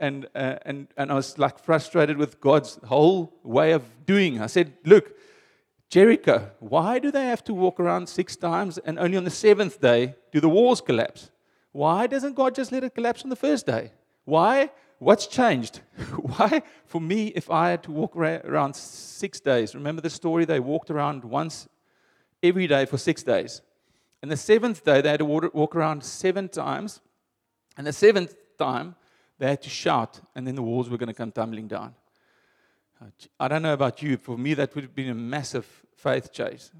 And, 0.00 0.28
uh, 0.34 0.56
and, 0.62 0.86
and 0.96 1.10
I 1.10 1.14
was 1.14 1.38
like 1.38 1.58
frustrated 1.58 2.16
with 2.16 2.40
God's 2.40 2.78
whole 2.84 3.34
way 3.42 3.72
of 3.72 3.82
doing. 4.06 4.40
I 4.40 4.46
said, 4.46 4.72
look, 4.84 5.12
Jericho, 5.90 6.50
why 6.60 7.00
do 7.00 7.10
they 7.10 7.24
have 7.26 7.42
to 7.44 7.54
walk 7.54 7.80
around 7.80 8.08
six 8.08 8.36
times 8.36 8.78
and 8.78 8.98
only 8.98 9.16
on 9.16 9.24
the 9.24 9.30
seventh 9.30 9.80
day 9.80 10.14
do 10.30 10.40
the 10.40 10.48
walls 10.48 10.80
collapse? 10.80 11.30
Why 11.72 12.06
doesn't 12.06 12.34
God 12.34 12.54
just 12.54 12.70
let 12.70 12.84
it 12.84 12.94
collapse 12.94 13.22
on 13.24 13.30
the 13.30 13.36
first 13.36 13.66
day? 13.66 13.90
Why? 14.28 14.70
What's 14.98 15.26
changed? 15.26 15.80
Why? 16.20 16.62
For 16.84 17.00
me, 17.00 17.28
if 17.28 17.50
I 17.50 17.70
had 17.70 17.82
to 17.84 17.90
walk 17.90 18.14
around 18.14 18.76
six 18.76 19.40
days, 19.40 19.74
remember 19.74 20.02
the 20.02 20.10
story? 20.10 20.44
They 20.44 20.60
walked 20.60 20.90
around 20.90 21.24
once 21.24 21.66
every 22.42 22.66
day 22.66 22.84
for 22.84 22.98
six 22.98 23.22
days. 23.22 23.62
And 24.20 24.30
the 24.30 24.36
seventh 24.36 24.84
day, 24.84 25.00
they 25.00 25.08
had 25.08 25.20
to 25.20 25.24
walk 25.24 25.74
around 25.74 26.04
seven 26.04 26.50
times. 26.50 27.00
And 27.78 27.86
the 27.86 27.92
seventh 27.92 28.34
time, 28.58 28.96
they 29.38 29.48
had 29.48 29.62
to 29.62 29.70
shout, 29.70 30.20
and 30.34 30.46
then 30.46 30.56
the 30.56 30.62
walls 30.62 30.90
were 30.90 30.98
going 30.98 31.08
to 31.08 31.14
come 31.14 31.32
tumbling 31.32 31.66
down. 31.66 31.94
I 33.40 33.48
don't 33.48 33.62
know 33.62 33.72
about 33.72 34.02
you. 34.02 34.18
But 34.18 34.24
for 34.26 34.36
me, 34.36 34.52
that 34.54 34.74
would 34.74 34.84
have 34.84 34.94
been 34.94 35.08
a 35.08 35.14
massive 35.14 35.66
faith 35.96 36.34
chase, 36.34 36.70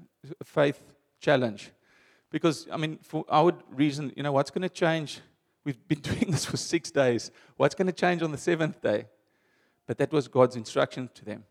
faith 0.43 0.79
challenge. 1.19 1.71
Because, 2.29 2.67
I 2.71 2.77
mean, 2.77 2.99
for 3.01 3.25
our 3.27 3.53
reason, 3.71 4.13
you 4.15 4.21
know, 4.21 4.33
what's 4.33 4.51
going 4.51 4.61
to 4.61 4.69
change? 4.69 5.21
We've 5.63 5.87
been 5.87 5.99
doing 6.11 6.31
this 6.31 6.45
for 6.45 6.57
six 6.57 6.91
days. 6.91 7.31
What's 7.57 7.75
going 7.75 7.87
to 7.87 7.93
change 7.93 8.21
on 8.21 8.31
the 8.31 8.37
seventh 8.37 8.81
day? 8.81 9.05
But 9.87 9.97
that 9.97 10.11
was 10.11 10.27
God's 10.27 10.55
instruction 10.55 11.09
to 11.15 11.25
them. 11.25 11.43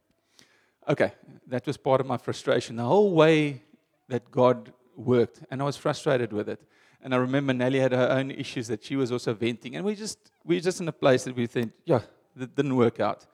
Okay, 0.88 1.12
that 1.48 1.66
was 1.66 1.76
part 1.76 2.00
of 2.00 2.06
my 2.06 2.16
frustration. 2.16 2.76
The 2.76 2.84
whole 2.84 3.12
way 3.12 3.62
that 4.08 4.30
God 4.30 4.72
worked, 4.96 5.42
and 5.50 5.60
I 5.60 5.64
was 5.64 5.76
frustrated 5.76 6.32
with 6.32 6.48
it. 6.48 6.60
And 7.02 7.14
I 7.14 7.18
remember 7.18 7.52
Nellie 7.52 7.78
had 7.80 7.92
her 7.92 8.08
own 8.10 8.30
issues 8.30 8.68
that 8.68 8.82
she 8.82 8.96
was 8.96 9.12
also 9.12 9.34
venting, 9.34 9.76
and 9.76 9.84
we 9.84 9.94
just 9.94 10.18
we 10.44 10.56
were 10.56 10.60
just 10.60 10.80
in 10.80 10.88
a 10.88 10.92
place 10.92 11.24
that 11.24 11.36
we 11.36 11.46
think, 11.46 11.72
yeah, 11.84 12.00
that 12.36 12.56
didn't 12.56 12.76
work 12.76 13.00
out. 13.00 13.26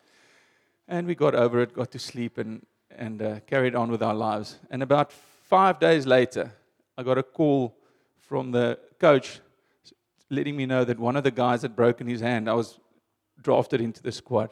And 0.88 1.06
we 1.06 1.14
got 1.14 1.34
over 1.34 1.60
it, 1.60 1.72
got 1.72 1.90
to 1.92 1.98
sleep, 1.98 2.38
and 2.38 2.66
and 2.90 3.22
uh, 3.22 3.40
carried 3.46 3.74
on 3.74 3.90
with 3.90 4.02
our 4.02 4.14
lives. 4.14 4.58
And 4.70 4.82
about 4.82 5.12
five 5.12 5.78
days 5.78 6.06
later, 6.06 6.52
I 6.98 7.02
got 7.02 7.18
a 7.18 7.22
call 7.22 7.76
from 8.16 8.50
the 8.50 8.78
coach 8.98 9.40
letting 10.30 10.56
me 10.56 10.66
know 10.66 10.84
that 10.84 10.98
one 10.98 11.16
of 11.16 11.24
the 11.24 11.30
guys 11.30 11.62
had 11.62 11.76
broken 11.76 12.06
his 12.06 12.20
hand. 12.20 12.48
I 12.48 12.54
was 12.54 12.78
drafted 13.42 13.80
into 13.80 14.02
the 14.02 14.12
squad. 14.12 14.50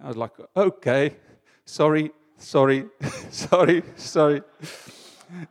I 0.00 0.08
was 0.08 0.16
like, 0.16 0.32
okay, 0.56 1.16
sorry, 1.64 2.10
sorry, 2.36 2.86
sorry, 3.30 3.82
sorry. 3.96 4.42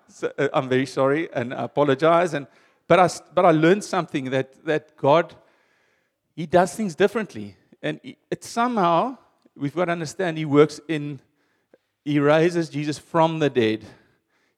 So, 0.07 0.31
uh, 0.37 0.49
I'm 0.53 0.69
very 0.69 0.85
sorry 0.85 1.29
and 1.33 1.53
I 1.53 1.63
apologize. 1.63 2.33
And, 2.33 2.47
but, 2.87 2.99
I, 2.99 3.09
but 3.33 3.45
I 3.45 3.51
learned 3.51 3.83
something 3.83 4.25
that, 4.31 4.63
that 4.65 4.95
God, 4.97 5.35
He 6.35 6.45
does 6.45 6.75
things 6.75 6.95
differently. 6.95 7.55
And 7.81 7.99
it 8.03 8.43
somehow, 8.43 9.17
we've 9.55 9.73
got 9.73 9.85
to 9.85 9.93
understand, 9.93 10.37
He 10.37 10.45
works 10.45 10.79
in, 10.87 11.19
He 12.03 12.19
raises 12.19 12.69
Jesus 12.69 12.99
from 12.99 13.39
the 13.39 13.49
dead. 13.49 13.85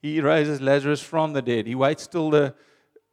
He 0.01 0.20
raises 0.20 0.60
Lazarus 0.60 1.01
from 1.01 1.32
the 1.32 1.41
dead. 1.41 1.65
He 1.65 1.75
waits 1.75 2.08
till 2.08 2.29
the, 2.29 2.53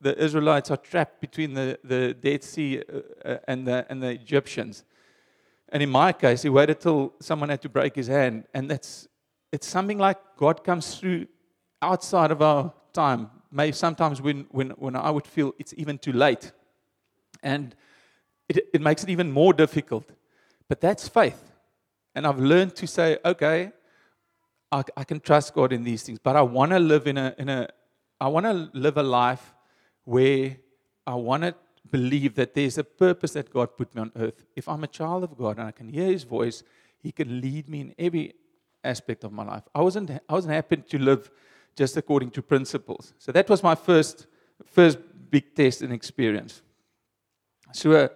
the 0.00 0.16
Israelites 0.22 0.70
are 0.70 0.76
trapped 0.76 1.20
between 1.20 1.54
the, 1.54 1.78
the 1.84 2.14
Dead 2.14 2.42
Sea 2.42 2.80
uh, 2.80 3.28
uh, 3.28 3.38
and, 3.46 3.66
the, 3.66 3.86
and 3.90 4.02
the 4.02 4.10
Egyptians. 4.10 4.84
And 5.68 5.82
in 5.82 5.90
my 5.90 6.12
case, 6.12 6.42
he 6.42 6.48
waited 6.48 6.80
till 6.80 7.12
someone 7.20 7.48
had 7.48 7.62
to 7.62 7.68
break 7.68 7.94
his 7.94 8.08
hand. 8.08 8.44
And 8.54 8.70
that's 8.70 9.08
it's 9.52 9.66
something 9.66 9.98
like 9.98 10.18
God 10.36 10.62
comes 10.64 10.96
through 10.96 11.26
outside 11.82 12.30
of 12.30 12.40
our 12.40 12.72
time. 12.92 13.30
Maybe 13.50 13.72
sometimes 13.72 14.22
when, 14.22 14.46
when, 14.50 14.70
when 14.70 14.94
I 14.96 15.10
would 15.10 15.26
feel 15.26 15.54
it's 15.58 15.74
even 15.76 15.98
too 15.98 16.12
late. 16.12 16.52
And 17.42 17.74
it, 18.48 18.68
it 18.72 18.80
makes 18.80 19.02
it 19.02 19.10
even 19.10 19.30
more 19.32 19.52
difficult. 19.52 20.08
But 20.68 20.80
that's 20.80 21.08
faith. 21.08 21.52
And 22.14 22.26
I've 22.26 22.38
learned 22.38 22.76
to 22.76 22.86
say, 22.86 23.18
okay, 23.24 23.72
I, 24.70 24.84
I 24.96 25.04
can 25.04 25.20
trust 25.20 25.54
God 25.54 25.72
in 25.72 25.82
these 25.82 26.02
things, 26.04 26.18
but 26.22 26.36
I 26.36 26.42
want 26.42 26.70
to 26.70 26.78
live 26.78 27.06
in 27.06 27.18
a, 27.18 27.34
in 27.38 27.48
a, 27.48 27.68
I 28.20 28.28
want 28.28 28.46
to 28.46 28.70
live 28.72 28.96
a 28.98 29.02
life 29.02 29.54
where 30.10 30.56
I 31.06 31.14
want 31.14 31.42
to 31.44 31.54
believe 31.88 32.34
that 32.34 32.52
there's 32.54 32.78
a 32.78 32.84
purpose 32.84 33.32
that 33.34 33.48
God 33.48 33.76
put 33.76 33.94
me 33.94 34.00
on 34.02 34.10
earth. 34.16 34.44
If 34.56 34.68
I'm 34.68 34.82
a 34.82 34.88
child 34.98 35.22
of 35.22 35.38
God 35.38 35.58
and 35.58 35.68
I 35.68 35.70
can 35.70 35.88
hear 35.88 36.06
His 36.06 36.24
voice, 36.24 36.64
He 36.98 37.12
can 37.12 37.40
lead 37.40 37.68
me 37.68 37.78
in 37.84 37.94
every 37.96 38.34
aspect 38.82 39.22
of 39.22 39.32
my 39.32 39.44
life. 39.44 39.62
I 39.72 39.80
wasn't, 39.80 40.10
I 40.10 40.32
wasn't 40.32 40.54
happy 40.54 40.78
to 40.78 40.98
live 40.98 41.30
just 41.76 41.96
according 41.96 42.30
to 42.32 42.42
principles. 42.42 43.14
So 43.18 43.30
that 43.30 43.48
was 43.48 43.62
my 43.62 43.76
first, 43.76 44.26
first 44.64 44.98
big 45.30 45.54
test 45.54 45.82
and 45.82 45.92
experience. 45.92 46.60
So, 47.72 48.08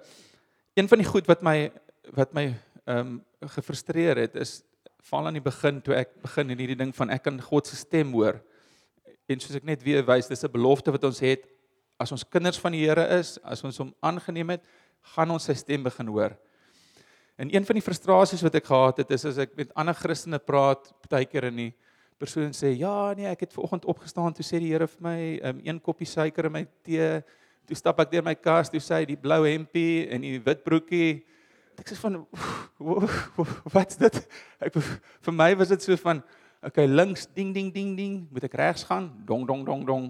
een 0.74 0.88
van 0.88 0.98
die 0.98 1.06
goed 1.06 1.30
wat 1.30 1.42
my 1.46 1.70
wat 2.18 2.34
my 2.34 2.48
ehm 2.84 2.98
um, 2.98 3.12
gefrustreer 3.54 4.18
het 4.18 4.34
is 4.34 4.62
val 5.06 5.26
aan 5.28 5.36
die 5.38 5.44
begin 5.44 5.78
toe 5.84 5.94
ek 5.94 6.16
begin 6.24 6.50
in 6.50 6.58
hierdie 6.58 6.80
ding 6.80 6.90
van 6.96 7.12
ek 7.14 7.22
kan 7.28 7.38
God 7.40 7.68
se 7.70 7.76
stem 7.78 8.10
hoor. 8.16 8.40
En 9.30 9.40
soos 9.40 9.56
ek 9.56 9.68
net 9.68 9.84
weer 9.86 10.02
wys, 10.04 10.28
dis 10.28 10.44
'n 10.44 10.52
belofte 10.52 10.90
wat 10.90 11.04
ons 11.04 11.20
het 11.22 11.46
as 12.00 12.12
ons 12.12 12.24
kinders 12.26 12.58
van 12.60 12.74
die 12.74 12.82
Here 12.84 13.04
is, 13.18 13.36
as 13.44 13.62
ons 13.64 13.78
hom 13.82 13.92
aangeneem 14.04 14.56
het, 14.56 14.64
gaan 15.14 15.30
ons 15.34 15.46
sy 15.46 15.54
stem 15.58 15.84
begin 15.84 16.10
hoor. 16.10 16.34
En 17.38 17.50
een 17.50 17.66
van 17.66 17.78
die 17.78 17.84
frustrasies 17.84 18.42
wat 18.46 18.54
ek 18.60 18.68
gehad 18.70 19.02
het 19.02 19.10
is 19.14 19.26
as 19.30 19.40
ek 19.42 19.56
met 19.58 19.72
ander 19.78 19.96
Christene 19.98 20.38
praat, 20.38 20.92
partykeer 21.02 21.48
in 21.50 21.60
die 21.64 21.72
persoon 22.18 22.52
sê, 22.54 22.76
"Ja, 22.78 23.12
nee, 23.14 23.26
ek 23.26 23.40
het 23.40 23.52
vanoggend 23.52 23.84
opgestaan 23.84 24.32
toe 24.32 24.44
sê 24.44 24.60
die 24.60 24.72
Here 24.72 24.86
vir 24.86 25.02
my, 25.02 25.40
um, 25.42 25.60
een 25.64 25.80
koppie 25.80 26.06
suiker 26.06 26.46
in 26.46 26.52
my 26.52 26.66
tee." 26.82 27.22
Toe 27.66 27.76
stap 27.76 27.98
ek 28.00 28.10
deur 28.10 28.22
my 28.22 28.34
kas, 28.34 28.68
toe 28.68 28.80
sê 28.80 28.94
hy 29.00 29.04
die 29.04 29.16
blou 29.16 29.44
hempie 29.44 30.08
en 30.10 30.20
die 30.20 30.38
wit 30.38 30.64
broekie 30.64 31.24
ek 31.80 31.90
sê 31.90 31.98
van 31.98 32.22
wat's 33.74 33.98
dit? 34.00 34.18
Ek 34.62 34.76
vir 34.76 35.34
my 35.34 35.50
was 35.58 35.72
dit 35.74 35.82
so 35.82 35.96
van 36.04 36.22
okay, 36.64 36.86
links 36.88 37.26
ding 37.36 37.52
ding 37.54 37.72
ding 37.74 37.94
ding, 37.98 38.20
moet 38.32 38.46
ek 38.46 38.56
regs 38.58 38.86
gaan? 38.88 39.10
Dong 39.26 39.44
dong 39.48 39.64
dong 39.66 39.82
dong. 39.86 40.06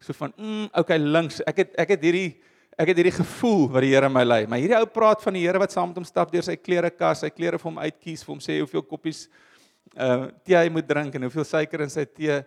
So 0.00 0.14
van 0.14 0.32
mm, 0.36 0.70
okay, 0.78 0.98
links. 0.98 1.40
Ek 1.46 1.64
het 1.64 1.74
ek 1.80 1.96
het 1.96 2.06
hierdie 2.06 2.30
ek 2.78 2.92
het 2.92 3.00
hierdie 3.00 3.16
gevoel 3.16 3.64
wat 3.74 3.82
die 3.82 3.90
Here 3.90 4.08
my 4.12 4.22
lei. 4.22 4.42
Maar 4.46 4.62
hierdie 4.62 4.78
ou 4.78 4.86
praat 4.86 5.22
van 5.24 5.34
die 5.34 5.42
Here 5.42 5.58
wat 5.58 5.74
saam 5.74 5.90
met 5.90 5.98
hom 5.98 6.06
stap 6.06 6.30
deur 6.30 6.46
sy 6.46 6.54
klerekas, 6.56 7.24
sy 7.24 7.30
klere 7.34 7.58
vir 7.58 7.70
hom 7.70 7.80
uitkies, 7.82 8.22
vir 8.22 8.34
hom 8.36 8.42
sê 8.44 8.60
hoeveel 8.60 8.84
koppies 8.86 9.26
uh 9.96 10.28
tee 10.44 10.54
hy 10.58 10.68
moet 10.70 10.86
drink 10.86 11.16
en 11.16 11.24
hoeveel 11.26 11.46
suiker 11.48 11.82
in 11.82 11.90
sy 11.90 12.04
tee. 12.06 12.38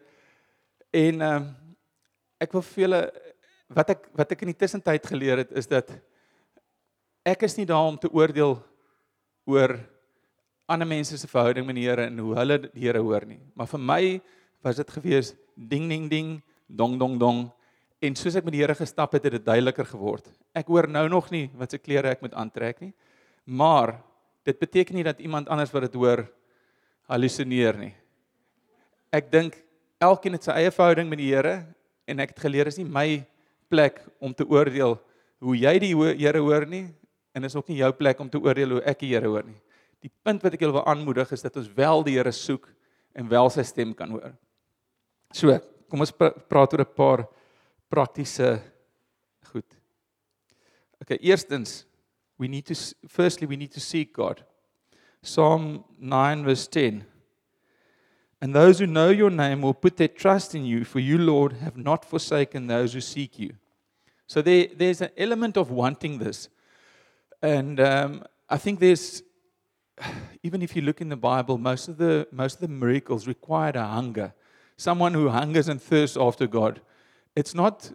En 0.95 1.25
uh 1.27 1.39
ek 2.41 2.55
wil 2.55 2.63
vir 2.65 2.85
julle 2.85 3.01
wat 3.75 3.91
ek 3.93 4.07
wat 4.17 4.31
ek 4.33 4.45
in 4.45 4.53
die 4.53 4.61
tussentyd 4.63 5.05
geleer 5.07 5.43
het 5.43 5.51
is 5.57 5.67
dat 5.69 5.91
ek 7.27 7.43
is 7.45 7.57
nie 7.59 7.67
daar 7.69 7.91
om 7.91 7.99
te 7.99 8.09
oordeel 8.09 8.55
oor 9.49 9.75
ander 10.71 10.87
mense 10.87 11.17
se 11.19 11.27
verhouding 11.27 11.67
met 11.67 11.75
die 11.77 11.85
Here 11.89 12.07
en 12.07 12.23
hoe 12.23 12.37
hulle 12.39 12.57
die 12.69 12.85
Here 12.85 13.03
hoor 13.03 13.27
nie. 13.27 13.41
Maar 13.55 13.67
vir 13.67 13.83
my 13.83 14.03
was 14.63 14.79
dit 14.79 14.95
gewees 14.95 15.33
ding 15.55 15.89
ding 15.91 16.07
ding 16.09 16.31
dong 16.77 16.97
dong 16.99 17.17
dong 17.19 17.41
en 18.01 18.15
soos 18.17 18.35
ek 18.39 18.45
met 18.47 18.55
die 18.55 18.61
Here 18.63 18.75
gestap 18.75 19.13
het, 19.13 19.27
het 19.27 19.37
dit 19.37 19.45
duideliker 19.45 19.85
geword. 19.85 20.25
Ek 20.57 20.69
hoor 20.71 20.87
nou 20.89 21.05
nog 21.11 21.29
nie 21.33 21.49
wat 21.57 21.73
se 21.73 21.79
klere 21.81 22.09
ek 22.15 22.23
moet 22.25 22.33
aantrek 22.33 22.81
nie. 22.81 22.93
Maar 23.45 23.99
dit 24.47 24.57
beteken 24.57 24.97
nie 24.97 25.05
dat 25.05 25.21
iemand 25.21 25.49
anders 25.53 25.73
wat 25.73 25.85
dit 25.85 25.97
hoor 25.99 26.25
hallusineer 27.11 27.77
nie. 27.77 27.93
Ek 29.13 29.29
dink 29.29 29.59
elkeen 30.01 30.37
het 30.37 30.47
sy 30.47 30.55
eie 30.57 30.73
verhouding 30.73 31.09
met 31.11 31.21
die 31.21 31.29
Here 31.29 31.61
en 32.09 32.23
ek 32.23 32.33
het 32.33 32.43
geleer 32.47 32.71
is 32.71 32.79
nie 32.79 32.87
my 32.89 33.21
plek 33.71 34.01
om 34.19 34.33
te 34.33 34.47
oordeel 34.49 34.97
hoe 35.41 35.57
jy 35.57 35.73
die 35.83 35.93
Here 35.93 36.41
hoor 36.41 36.65
nie 36.65 36.87
en 37.35 37.45
is 37.47 37.55
ook 37.55 37.69
nie 37.69 37.81
jou 37.81 37.91
plek 37.95 38.19
om 38.19 38.29
te 38.31 38.41
oordeel 38.41 38.77
hoe 38.77 38.85
ek 38.87 39.03
die 39.03 39.11
Here 39.13 39.29
hoor 39.29 39.45
nie. 39.45 39.59
Die 40.01 40.11
punt 40.25 40.41
wat 40.41 40.55
ek 40.57 40.63
julle 40.63 40.79
wil 40.79 40.87
aanmoedig 40.89 41.29
is 41.35 41.45
dat 41.45 41.59
ons 41.61 41.69
wel 41.77 42.07
die 42.07 42.17
Here 42.17 42.33
soek 42.33 42.65
en 43.13 43.29
wel 43.29 43.51
sy 43.53 43.65
stem 43.67 43.93
kan 43.93 44.09
hoor. 44.15 44.33
So, 45.35 45.53
kom 45.91 46.05
ons 46.05 46.13
praat 46.15 46.73
oor 46.73 46.85
'n 46.85 46.95
paar 46.95 47.27
praktiese 47.91 48.61
goed. 49.51 49.67
Okay, 51.01 51.17
eerstens, 51.19 51.85
we 52.37 52.47
need 52.47 52.65
to 52.65 52.75
firstly 53.07 53.45
we 53.45 53.57
need 53.57 53.71
to 53.73 53.81
seek 53.81 54.13
God. 54.13 54.45
Psalm 55.21 55.83
9 55.99 56.45
verse 56.45 56.67
10. 56.67 57.05
And 58.41 58.55
those 58.55 58.79
who 58.79 58.87
know 58.87 59.09
your 59.09 59.29
name 59.29 59.61
will 59.61 59.73
put 59.73 59.97
their 59.97 60.07
trust 60.07 60.55
in 60.55 60.65
you, 60.65 60.83
for 60.83 60.99
you, 60.99 61.17
Lord, 61.17 61.53
have 61.53 61.77
not 61.77 62.05
forsaken 62.05 62.65
those 62.65 62.93
who 62.93 63.01
seek 63.01 63.37
you. 63.37 63.51
So 64.25 64.41
there, 64.41 64.67
there's 64.75 65.01
an 65.01 65.11
element 65.15 65.57
of 65.57 65.69
wanting 65.69 66.17
this. 66.17 66.49
And 67.43 67.79
um, 67.79 68.23
I 68.49 68.57
think 68.57 68.79
there's, 68.79 69.21
even 70.43 70.63
if 70.63 70.75
you 70.75 70.81
look 70.81 71.01
in 71.01 71.09
the 71.09 71.15
Bible, 71.15 71.59
most 71.59 71.87
of 71.87 71.97
the, 71.97 72.27
most 72.31 72.55
of 72.55 72.61
the 72.61 72.67
miracles 72.67 73.27
required 73.27 73.75
a 73.75 73.85
hunger. 73.85 74.33
Someone 74.77 75.13
who 75.13 75.29
hungers 75.29 75.67
and 75.67 75.81
thirsts 75.81 76.17
after 76.17 76.47
God. 76.47 76.81
It's 77.35 77.53
not 77.53 77.91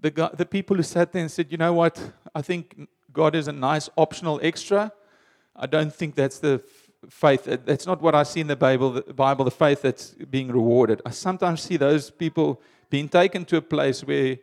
the, 0.00 0.10
God, 0.10 0.36
the 0.36 0.46
people 0.46 0.76
who 0.76 0.82
sat 0.82 1.12
there 1.12 1.22
and 1.22 1.30
said, 1.30 1.50
you 1.50 1.58
know 1.58 1.72
what, 1.72 2.12
I 2.34 2.42
think 2.42 2.88
God 3.12 3.34
is 3.34 3.48
a 3.48 3.52
nice 3.52 3.88
optional 3.96 4.40
extra. 4.42 4.92
I 5.56 5.66
don't 5.66 5.92
think 5.94 6.14
that's 6.14 6.38
the 6.38 6.62
faith. 7.08 7.48
Uh, 7.48 7.56
that's 7.64 7.86
not 7.86 8.00
what 8.00 8.14
I 8.14 8.22
see 8.22 8.40
in 8.40 8.46
the 8.46 8.56
Bible. 8.56 8.92
The 8.92 9.14
Bible, 9.14 9.44
the 9.44 9.50
faith 9.50 9.82
that's 9.82 10.10
being 10.30 10.48
rewarded. 10.48 11.02
I 11.04 11.10
sometimes 11.10 11.62
see 11.62 11.76
those 11.76 12.10
people 12.10 12.60
being 12.88 13.08
taken 13.08 13.44
to 13.46 13.56
a 13.56 13.62
place 13.62 14.04
where 14.04 14.38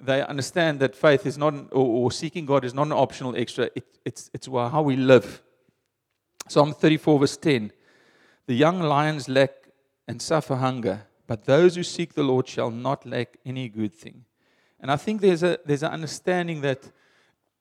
they 0.00 0.22
understand 0.22 0.80
that 0.80 0.96
faith 0.96 1.26
is 1.26 1.38
not, 1.38 1.54
or, 1.72 1.86
or 1.86 2.12
seeking 2.12 2.44
God 2.44 2.64
is 2.64 2.74
not 2.74 2.86
an 2.86 2.92
optional 2.92 3.36
extra. 3.36 3.70
It, 3.74 3.86
it's 4.04 4.30
it's 4.34 4.46
how 4.46 4.82
we 4.82 4.96
live. 4.96 5.42
Psalm 6.48 6.74
34 6.74 7.20
verse 7.20 7.36
10. 7.36 7.72
The 8.46 8.54
young 8.54 8.80
lions 8.80 9.28
lack 9.28 9.52
and 10.08 10.20
suffer 10.20 10.56
hunger, 10.56 11.06
but 11.32 11.46
those 11.46 11.76
who 11.76 11.82
seek 11.82 12.12
the 12.12 12.22
Lord 12.22 12.46
shall 12.46 12.70
not 12.70 13.06
lack 13.06 13.38
any 13.46 13.66
good 13.70 13.94
thing. 13.94 14.26
And 14.80 14.90
I 14.90 14.96
think 14.96 15.22
there's 15.22 15.42
a 15.42 15.58
there's 15.64 15.82
an 15.82 15.90
understanding 15.90 16.60
that 16.60 16.92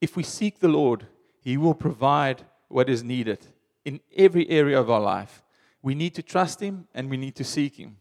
if 0.01 0.17
we 0.17 0.23
seek 0.23 0.59
the 0.59 0.67
Lord, 0.67 1.07
He 1.39 1.55
will 1.55 1.73
provide 1.73 2.43
what 2.67 2.89
is 2.89 3.01
needed 3.01 3.47
in 3.85 4.01
every 4.17 4.49
area 4.49 4.77
of 4.77 4.89
our 4.89 4.99
life. 4.99 5.41
We 5.81 5.95
need 5.95 6.13
to 6.15 6.21
trust 6.21 6.59
Him 6.59 6.89
and 6.93 7.09
we 7.09 7.15
need 7.15 7.35
to 7.35 7.45
seek 7.45 7.77
Him. 7.77 7.95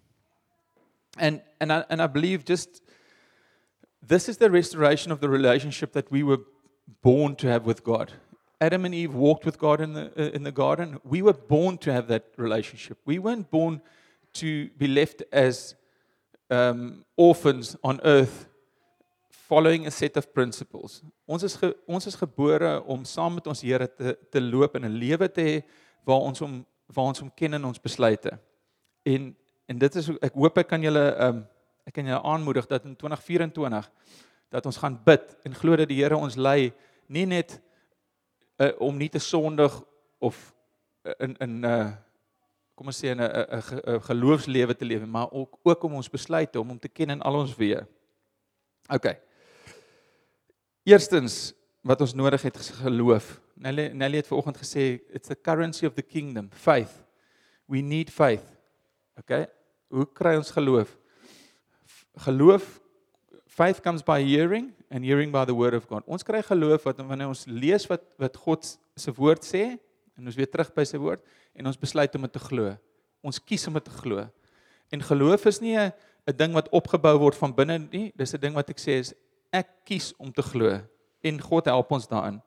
And, 1.17 1.41
and, 1.61 1.73
I, 1.73 1.85
and 1.89 2.03
I 2.03 2.09
believe 2.09 2.45
just 2.45 2.83
this 4.03 4.29
is 4.29 4.39
the 4.39 4.51
restoration 4.51 5.13
of 5.13 5.21
the 5.21 5.29
relationship 5.29 5.93
that 5.93 6.11
we 6.11 6.25
were 6.25 6.41
born 7.01 7.37
to 7.37 7.47
have 7.47 7.65
with 7.65 7.85
God. 7.85 8.13
Adam 8.61 8.85
and 8.85 8.93
Eve 8.93 9.15
walked 9.15 9.47
with 9.47 9.57
God 9.57 9.81
in 9.81 9.93
the, 9.93 10.11
uh, 10.19 10.31
in 10.35 10.43
the 10.43 10.51
garden. 10.51 10.99
We 11.05 11.23
were 11.23 11.39
born 11.55 11.79
to 11.79 11.93
have 11.93 12.09
that 12.09 12.25
relationship. 12.37 12.99
We 13.05 13.21
weren't 13.21 13.53
born 13.53 13.83
to 14.33 14.69
be 14.77 14.89
left 14.89 15.23
as 15.33 15.75
um, 16.49 17.05
orphans 17.17 17.77
on 17.83 18.01
earth 18.05 18.49
following 19.51 19.87
a 19.87 19.91
set 19.91 20.17
of 20.17 20.33
principles. 20.33 21.03
Ons 21.27 21.43
is 21.43 21.57
ge, 21.59 21.73
ons 21.87 22.07
is 22.07 22.15
gebore 22.15 22.77
om 22.87 23.05
saam 23.05 23.35
met 23.39 23.47
ons 23.51 23.63
Here 23.67 23.89
te 23.89 24.15
te 24.31 24.41
loop 24.41 24.77
in 24.79 24.87
'n 24.87 24.99
lewe 24.99 25.29
te 25.29 25.43
hê 25.43 25.57
waar 26.07 26.23
ons 26.23 26.39
hom 26.39 26.67
waar 26.87 27.11
ons 27.11 27.21
hom 27.21 27.31
ken 27.35 27.55
in 27.55 27.65
ons 27.65 27.83
besluite. 27.83 28.39
En 29.03 29.35
en 29.67 29.79
dit 29.79 29.97
is 29.97 30.11
ek 30.23 30.35
hoop 30.35 30.59
ek 30.59 30.69
kan 30.69 30.83
julle 30.83 31.05
um 31.29 31.47
ek 31.87 31.95
kan 31.95 32.07
julle 32.07 32.23
aanmoedig 32.23 32.67
dat 32.67 32.85
in 32.85 32.97
2024 32.97 33.91
dat 34.51 34.67
ons 34.67 34.77
gaan 34.77 34.99
bid 35.05 35.37
en 35.47 35.55
glo 35.55 35.77
dat 35.77 35.89
die 35.89 36.03
Here 36.03 36.17
ons 36.17 36.37
lei 36.37 36.73
nie 37.09 37.27
net 37.27 37.61
uh, 38.59 38.71
om 38.79 38.97
nie 38.97 39.09
te 39.09 39.19
sondig 39.19 39.83
of 40.19 40.55
uh, 41.07 41.15
in 41.19 41.37
in 41.41 41.65
uh, 41.65 41.91
kom 42.81 42.89
ons 42.89 42.97
sê 42.97 43.13
'n 43.13 43.21
'n 43.21 44.01
geloofslewe 44.09 44.75
te 44.75 44.87
lewe, 44.89 45.07
maar 45.07 45.29
ook 45.31 45.59
ook 45.63 45.83
om 45.85 45.95
ons 46.01 46.09
besluite 46.09 46.61
om 46.61 46.69
hom 46.69 46.79
te 46.79 46.89
ken 46.89 47.11
in 47.11 47.21
al 47.21 47.35
ons 47.35 47.53
weë. 47.55 47.85
OK. 48.89 49.21
Eerstens 50.89 51.53
wat 51.83 52.01
ons 52.01 52.15
nodig 52.15 52.43
het 52.43 52.57
is 52.57 52.71
geloof. 52.71 53.41
Nelly 53.55 53.93
Nelly 53.93 54.17
het 54.17 54.27
vanoggend 54.27 54.57
gesê 54.57 54.99
it's 55.13 55.29
the 55.29 55.37
currency 55.37 55.87
of 55.87 55.93
the 55.95 56.03
kingdom, 56.03 56.49
faith. 56.53 57.05
We 57.69 57.83
need 57.83 58.11
faith. 58.11 58.49
Okay? 59.19 59.47
Hoe 59.89 60.07
kry 60.13 60.37
ons 60.37 60.51
geloof? 60.51 60.97
Geloof 62.17 62.81
faith 63.47 63.83
comes 63.83 64.03
by 64.03 64.25
hearing 64.25 64.73
and 64.89 65.05
hearing 65.05 65.31
by 65.31 65.45
the 65.45 65.55
word 65.55 65.75
of 65.75 65.87
God. 65.87 66.03
Ons 66.07 66.23
kry 66.23 66.41
geloof 66.43 66.83
wat 66.85 66.97
wanneer 66.97 67.29
ons 67.29 67.45
lees 67.45 67.87
wat 67.87 68.01
wat 68.17 68.37
God 68.37 68.79
se 68.97 69.13
woord 69.13 69.45
sê 69.45 69.79
en 70.19 70.27
ons 70.27 70.37
weer 70.37 70.51
terug 70.51 70.73
by 70.75 70.85
sy 70.85 70.99
woord 70.99 71.23
en 71.55 71.67
ons 71.67 71.81
besluit 71.81 72.15
om 72.15 72.27
dit 72.27 72.33
te 72.33 72.43
glo. 72.43 72.77
Ons 73.23 73.39
kies 73.39 73.67
om 73.69 73.77
dit 73.77 73.85
te 73.85 73.97
glo. 74.03 74.27
En 74.91 75.03
geloof 75.03 75.47
is 75.47 75.61
nie 75.61 75.77
'n 75.77 75.93
'n 76.27 76.37
ding 76.37 76.53
wat 76.53 76.69
opgebou 76.69 77.19
word 77.19 77.35
van 77.35 77.55
binne 77.55 77.79
nie. 77.79 78.13
Dis 78.17 78.35
'n 78.35 78.41
ding 78.41 78.55
wat 78.55 78.71
ek 78.71 78.79
sê 78.79 78.99
is 78.99 79.15
ek 79.53 79.69
kies 79.85 80.13
om 80.19 80.33
te 80.33 80.43
glo 80.43 80.81
en 81.23 81.41
God 81.41 81.65
help 81.65 81.93
ons 81.93 82.09
daarin. 82.09 82.41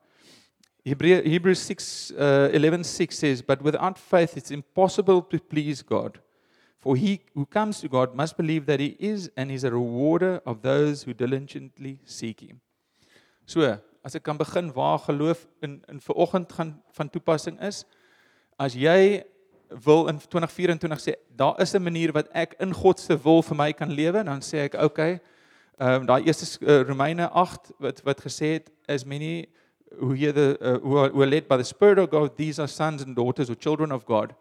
Hebrews 0.84 1.66
6 1.66 2.12
uh, 2.12 2.48
11:6 2.52 3.12
says 3.12 3.42
but 3.42 3.62
without 3.62 3.98
faith 3.98 4.36
it's 4.36 4.50
impossible 4.50 5.22
to 5.22 5.38
please 5.38 5.82
God. 5.82 6.20
For 6.84 6.96
he 6.96 7.20
who 7.34 7.46
comes 7.46 7.80
to 7.80 7.88
God 7.88 8.14
must 8.14 8.36
believe 8.36 8.66
that 8.66 8.78
he 8.78 8.94
is 8.98 9.30
and 9.36 9.50
is 9.50 9.64
a 9.64 9.70
rewarder 9.70 10.42
of 10.44 10.60
those 10.60 11.04
who 11.04 11.14
diligently 11.14 11.98
seek 12.04 12.40
him. 12.40 12.60
So, 13.46 13.78
as 14.04 14.14
ek 14.14 14.22
kan 14.22 14.36
begin 14.36 14.72
waar 14.72 14.98
geloof 14.98 15.46
in 15.62 15.82
in 15.88 16.00
vanoggend 16.00 16.52
gaan 16.52 16.82
van 16.92 17.10
toepassing 17.10 17.60
is, 17.60 17.84
as 18.58 18.74
jy 18.74 19.24
wil 19.84 20.08
in 20.08 20.18
2024 20.20 21.00
sê 21.00 21.14
daar 21.36 21.60
is 21.60 21.74
'n 21.74 21.82
manier 21.82 22.12
wat 22.12 22.28
ek 22.32 22.54
in 22.60 22.72
God 22.72 23.00
se 23.00 23.16
wil 23.16 23.42
vir 23.42 23.56
my 23.56 23.72
kan 23.72 23.90
lewe, 23.90 24.24
dan 24.24 24.40
sê 24.40 24.68
ek 24.68 24.74
okay, 24.74 25.20
Ehm 25.74 26.00
um, 26.00 26.04
daai 26.06 26.22
eerste 26.22 26.46
uh, 26.62 26.82
Romeine 26.86 27.26
8 27.30 27.72
wat 27.82 28.00
wat 28.06 28.20
gesê 28.22 28.46
het 28.52 28.70
as 28.86 29.04
many 29.04 29.48
who 29.98 30.12
hear 30.12 30.32
the 30.32 30.56
uh, 30.60 30.78
who, 30.78 30.98
are, 30.98 31.10
who 31.10 31.22
are 31.22 31.26
led 31.26 31.48
by 31.48 31.56
the 31.56 31.64
spirit 31.64 31.98
of 31.98 32.10
God 32.10 32.36
these 32.36 32.62
are 32.62 32.68
sons 32.68 33.02
and 33.02 33.16
daughters 33.16 33.50
or 33.50 33.56
children 33.56 33.90
of 33.90 34.04
God. 34.06 34.36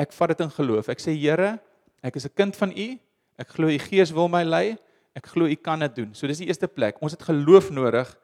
Ek 0.00 0.12
vat 0.12 0.32
dit 0.32 0.40
in 0.40 0.50
geloof. 0.50 0.88
Ek 0.88 1.04
sê 1.04 1.12
Here, 1.12 1.58
ek 2.02 2.16
is 2.16 2.24
'n 2.24 2.32
kind 2.34 2.56
van 2.56 2.72
U. 2.72 2.98
Ek 3.36 3.48
glo 3.48 3.68
U 3.68 3.78
Gees 3.78 4.10
wil 4.10 4.28
my 4.28 4.42
lei. 4.42 4.78
Ek 5.14 5.26
glo 5.26 5.44
U 5.44 5.54
kan 5.56 5.84
dit 5.84 5.96
doen. 5.96 6.14
So 6.14 6.26
dis 6.26 6.40
die 6.40 6.48
eerste 6.48 6.68
plek. 6.68 6.96
Ons 7.02 7.12
het 7.12 7.22
geloof 7.22 7.68
nodig 7.70 8.16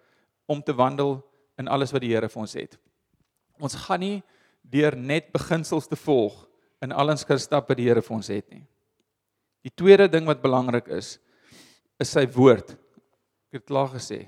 om 0.51 0.63
te 0.63 0.75
wandel 0.75 1.19
in 1.61 1.71
alles 1.71 1.93
wat 1.95 2.03
die 2.03 2.11
Here 2.11 2.29
vir 2.31 2.43
ons 2.43 2.57
het. 2.59 2.77
Ons 3.61 3.77
gaan 3.87 4.03
nie 4.03 4.19
deur 4.67 4.97
net 4.97 5.31
beginsels 5.35 5.89
te 5.89 5.99
volg 5.99 6.35
in 6.83 6.93
al 6.93 7.13
ons 7.13 7.27
stap 7.45 7.69
wat 7.69 7.79
die 7.79 7.87
Here 7.87 8.03
vir 8.03 8.17
ons 8.17 8.31
het 8.33 8.49
nie. 8.51 8.65
Die 9.63 9.73
tweede 9.77 10.09
ding 10.09 10.27
wat 10.27 10.43
belangrik 10.43 10.89
is, 10.89 11.19
is 12.01 12.11
sy 12.11 12.25
woord. 12.33 12.73
Ek 13.51 13.61
het 13.61 13.67
klaar 13.69 13.91
gesê. 13.93 14.27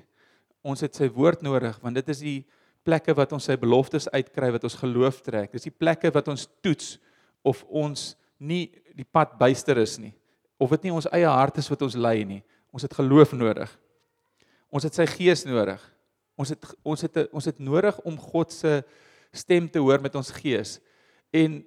Ons 0.63 0.85
het 0.85 0.95
sy 0.95 1.09
woord 1.11 1.43
nodig 1.43 1.79
want 1.83 1.97
dit 1.99 2.09
is 2.13 2.21
die 2.23 2.41
plekke 2.85 3.15
wat 3.17 3.33
ons 3.33 3.47
sy 3.49 3.57
beloftes 3.57 4.09
uitkry 4.13 4.51
wat 4.53 4.65
ons 4.69 4.79
geloof 4.79 5.23
trek. 5.25 5.53
Dis 5.53 5.71
die 5.71 5.75
plekke 5.75 6.13
wat 6.15 6.29
ons 6.29 6.49
toets 6.63 6.99
of 7.43 7.65
ons 7.71 8.13
nie 8.39 8.69
die 8.95 9.07
pad 9.07 9.39
byster 9.41 9.79
is 9.81 9.97
nie 9.99 10.13
of 10.63 10.71
dit 10.77 10.87
nie 10.87 10.95
ons 10.95 11.09
eie 11.11 11.27
hart 11.27 11.59
is 11.59 11.69
wat 11.73 11.83
ons 11.83 11.99
lei 11.99 12.23
nie. 12.27 12.43
Ons 12.73 12.87
het 12.87 12.95
geloof 12.95 13.35
nodig. 13.35 13.71
Ons 14.73 14.87
het 14.87 14.97
sy 14.97 15.07
gees 15.11 15.43
nodig. 15.49 15.81
Ons 16.37 16.55
het 16.55 16.71
ons 16.83 17.03
het 17.03 17.27
ons 17.33 17.45
het 17.45 17.59
nodig 17.59 17.99
om 18.09 18.16
God 18.18 18.53
se 18.53 18.83
stem 19.33 19.68
te 19.68 19.79
hoor 19.79 20.01
met 20.01 20.14
ons 20.16 20.31
gees. 20.31 20.79
En 21.33 21.61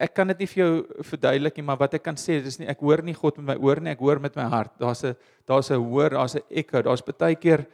ek 0.00 0.14
kan 0.16 0.28
dit 0.32 0.42
nie 0.42 0.48
vir 0.48 0.62
jou 0.62 0.72
verduidelik 1.04 1.58
nie, 1.58 1.64
maar 1.68 1.80
wat 1.80 1.94
ek 1.98 2.04
kan 2.06 2.16
sê, 2.16 2.38
dis 2.40 2.58
nie 2.60 2.68
ek 2.72 2.80
hoor 2.80 3.02
nie 3.04 3.16
God 3.16 3.36
met 3.40 3.52
my 3.52 3.56
oor 3.60 3.80
nie, 3.84 3.92
ek 3.92 4.00
hoor 4.00 4.20
met 4.22 4.36
my 4.36 4.46
hart. 4.48 4.72
Daar's 4.80 5.04
'n 5.04 5.16
daar's 5.46 5.70
'n 5.70 5.76
hoor, 5.76 6.10
daar's 6.10 6.36
'n 6.36 6.44
ekko, 6.50 6.82
daar's 6.82 7.02
baie 7.02 7.36
keer 7.36 7.66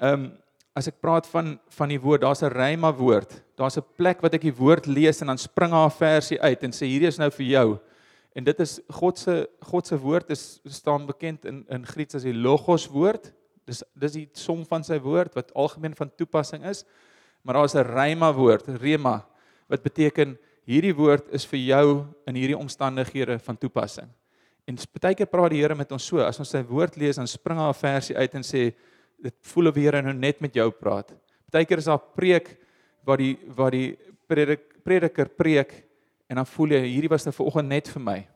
ehm 0.00 0.14
um, 0.14 0.32
as 0.76 0.88
ek 0.88 1.00
praat 1.00 1.26
van 1.26 1.58
van 1.76 1.88
die 1.88 2.00
woord, 2.00 2.22
daar's 2.22 2.42
'n 2.42 2.52
rema 2.52 2.92
woord. 2.92 3.42
Daar's 3.56 3.76
'n 3.76 3.84
plek 3.96 4.22
wat 4.22 4.34
ek 4.34 4.42
die 4.42 4.56
woord 4.56 4.86
lees 4.86 5.20
en 5.20 5.26
dan 5.26 5.38
spring 5.38 5.72
haar 5.72 5.90
versie 5.90 6.40
uit 6.40 6.62
en 6.62 6.72
sê 6.72 6.86
hierdie 6.86 7.08
is 7.08 7.18
nou 7.18 7.30
vir 7.30 7.46
jou. 7.46 7.78
En 8.34 8.44
dit 8.44 8.60
is 8.60 8.80
God 8.88 9.18
se 9.18 9.48
God 9.60 9.86
se 9.86 9.98
woord 9.98 10.30
is 10.30 10.60
staan 10.64 11.06
bekend 11.06 11.44
in 11.44 11.64
in 11.68 11.86
Grieks 11.86 12.14
as 12.14 12.22
die 12.22 12.34
logos 12.34 12.86
woord. 12.86 13.32
Dis 13.70 13.84
dis 13.94 14.16
die 14.18 14.26
som 14.34 14.64
van 14.66 14.84
sy 14.86 14.98
woord 15.02 15.36
wat 15.38 15.54
algemeen 15.54 15.94
van 15.94 16.10
toepassing 16.18 16.66
is. 16.66 16.84
Maar 17.46 17.60
daar's 17.60 17.74
'n 17.74 17.86
rema 17.86 18.32
woord, 18.32 18.68
rema, 18.82 19.24
wat 19.68 19.82
beteken 19.82 20.38
hierdie 20.66 20.94
woord 20.94 21.28
is 21.32 21.46
vir 21.46 21.58
jou 21.58 22.06
in 22.26 22.34
hierdie 22.34 22.58
omstandighede 22.58 23.38
van 23.38 23.56
toepassing. 23.56 24.08
En 24.68 24.76
baie 25.00 25.14
keer 25.14 25.26
praat 25.26 25.50
die 25.50 25.60
Here 25.62 25.74
met 25.74 25.92
ons 25.92 26.04
so, 26.04 26.20
as 26.22 26.38
ons 26.38 26.50
sy 26.50 26.62
woord 26.62 26.96
lees, 26.96 27.16
dan 27.16 27.26
spring 27.26 27.58
daar 27.58 27.70
'n 27.70 27.74
versie 27.74 28.16
uit 28.16 28.34
en 28.34 28.42
sê 28.42 28.74
dit 29.22 29.34
voel 29.52 29.68
of 29.68 29.74
die 29.74 29.84
Here 29.84 30.02
nou 30.02 30.14
net 30.14 30.40
met 30.40 30.54
jou 30.54 30.70
praat. 30.70 31.12
Baie 31.50 31.64
keer 31.64 31.78
is 31.78 31.86
daar 31.86 31.98
preek 31.98 32.58
waar 33.04 33.16
die 33.16 33.38
waar 33.56 33.70
die 33.70 33.96
predik, 34.28 34.82
prediker 34.84 35.28
preek 35.28 35.84
en 36.28 36.36
dan 36.36 36.46
voel 36.46 36.68
jy 36.68 36.86
hierdie 36.86 37.10
was 37.10 37.24
nou 37.24 37.32
vanoggend 37.32 37.68
net 37.68 37.88
vir 37.88 38.02
my. 38.02 38.28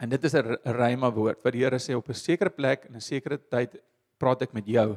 En 0.00 0.08
dit 0.08 0.24
is 0.24 0.34
'n 0.34 0.56
ryma 0.64 1.10
woord 1.10 1.42
wat 1.42 1.52
die 1.52 1.64
Here 1.64 1.78
sê 1.78 1.94
op 1.94 2.08
'n 2.08 2.14
sekere 2.14 2.50
plek 2.50 2.86
en 2.88 2.96
'n 2.96 3.00
sekere 3.00 3.38
tyd 3.38 3.76
praat 4.20 4.44
ek 4.44 4.54
met 4.54 4.68
jou. 4.68 4.92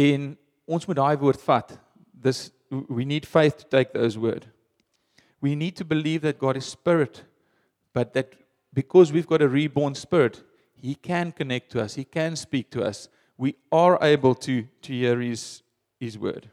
En 0.00 0.32
ons 0.64 0.88
moet 0.88 0.98
daai 0.98 1.14
woord 1.20 1.44
vat. 1.44 1.76
This 2.10 2.48
we 2.88 3.04
need 3.04 3.28
faith 3.28 3.60
to 3.60 3.68
take 3.70 3.92
those 3.92 4.18
word 4.18 4.48
we 5.44 5.54
need 5.54 5.76
to 5.76 5.84
believe 5.84 6.22
that 6.22 6.38
God 6.38 6.56
is 6.56 6.64
spirit, 6.64 7.22
but 7.92 8.14
that 8.14 8.32
because 8.72 9.12
we've 9.12 9.26
got 9.26 9.42
a 9.42 9.48
reborn 9.48 9.94
spirit, 9.94 10.42
He 10.74 10.94
can 10.94 11.32
connect 11.32 11.70
to 11.72 11.82
us, 11.82 11.96
He 11.96 12.04
can 12.04 12.34
speak 12.34 12.70
to 12.70 12.82
us. 12.82 13.10
We 13.36 13.56
are 13.70 13.98
able 14.00 14.34
to, 14.36 14.66
to 14.80 14.92
hear 14.92 15.20
His, 15.20 15.62
His 16.00 16.18
word. 16.18 16.48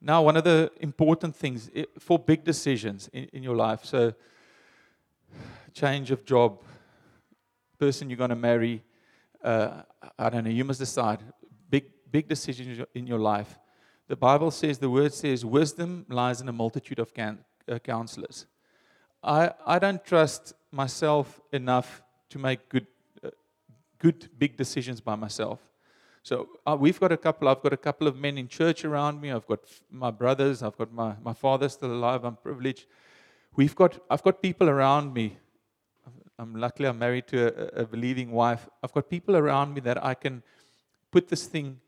Now, 0.00 0.22
one 0.22 0.38
of 0.38 0.44
the 0.44 0.70
important 0.80 1.36
things 1.36 1.70
for 1.98 2.18
big 2.18 2.42
decisions 2.42 3.10
in, 3.12 3.24
in 3.34 3.42
your 3.42 3.56
life 3.56 3.84
so, 3.84 4.14
change 5.74 6.10
of 6.10 6.24
job, 6.24 6.62
person 7.78 8.08
you're 8.08 8.16
going 8.16 8.30
to 8.30 8.36
marry, 8.50 8.82
uh, 9.44 9.82
I 10.18 10.30
don't 10.30 10.44
know, 10.44 10.50
you 10.50 10.64
must 10.64 10.80
decide. 10.80 11.20
Big, 11.70 11.84
big 12.10 12.28
decisions 12.28 12.84
in 12.94 13.06
your 13.06 13.18
life. 13.18 13.58
The 14.08 14.16
Bible 14.16 14.50
says, 14.50 14.78
the 14.78 14.90
word 14.90 15.14
says, 15.14 15.44
wisdom 15.44 16.06
lies 16.08 16.40
in 16.40 16.48
a 16.48 16.52
multitude 16.52 16.98
of 16.98 17.14
can- 17.14 17.44
uh, 17.70 17.78
counselors. 17.78 18.46
I, 19.22 19.52
I 19.66 19.78
don't 19.78 20.04
trust 20.04 20.54
myself 20.70 21.40
enough 21.52 22.02
to 22.30 22.38
make 22.38 22.68
good, 22.68 22.86
uh, 23.22 23.30
good 23.98 24.28
big 24.38 24.56
decisions 24.56 25.00
by 25.00 25.14
myself. 25.14 25.60
So 26.22 26.48
uh, 26.66 26.76
we've 26.78 26.98
got 26.98 27.12
a 27.12 27.16
couple. 27.18 27.48
I've 27.48 27.62
got 27.62 27.74
a 27.74 27.76
couple 27.78 28.06
of 28.06 28.16
men 28.16 28.38
in 28.38 28.48
church 28.48 28.84
around 28.84 29.20
me. 29.20 29.30
I've 29.30 29.46
got 29.46 29.60
my 29.90 30.10
brothers. 30.10 30.62
I've 30.62 30.76
got 30.78 30.90
my 30.90 31.14
my 31.22 31.34
father 31.34 31.68
still 31.68 31.92
alive. 31.92 32.24
I'm 32.24 32.36
privileged. 32.36 32.86
We've 33.56 33.76
got 33.76 33.98
I've 34.08 34.22
got 34.22 34.40
people 34.40 34.70
around 34.70 35.12
me. 35.12 35.36
I'm 36.38 36.54
luckily 36.56 36.88
I'm 36.88 36.98
married 36.98 37.26
to 37.28 37.78
a, 37.78 37.82
a 37.82 37.86
believing 37.86 38.32
wife. 38.32 38.68
I've 38.82 38.92
got 38.92 39.08
people 39.08 39.36
around 39.36 39.74
me 39.74 39.80
that 39.82 40.04
I 40.04 40.14
can 40.14 40.42
put 41.10 41.28
this 41.28 41.46
thing 41.46 41.80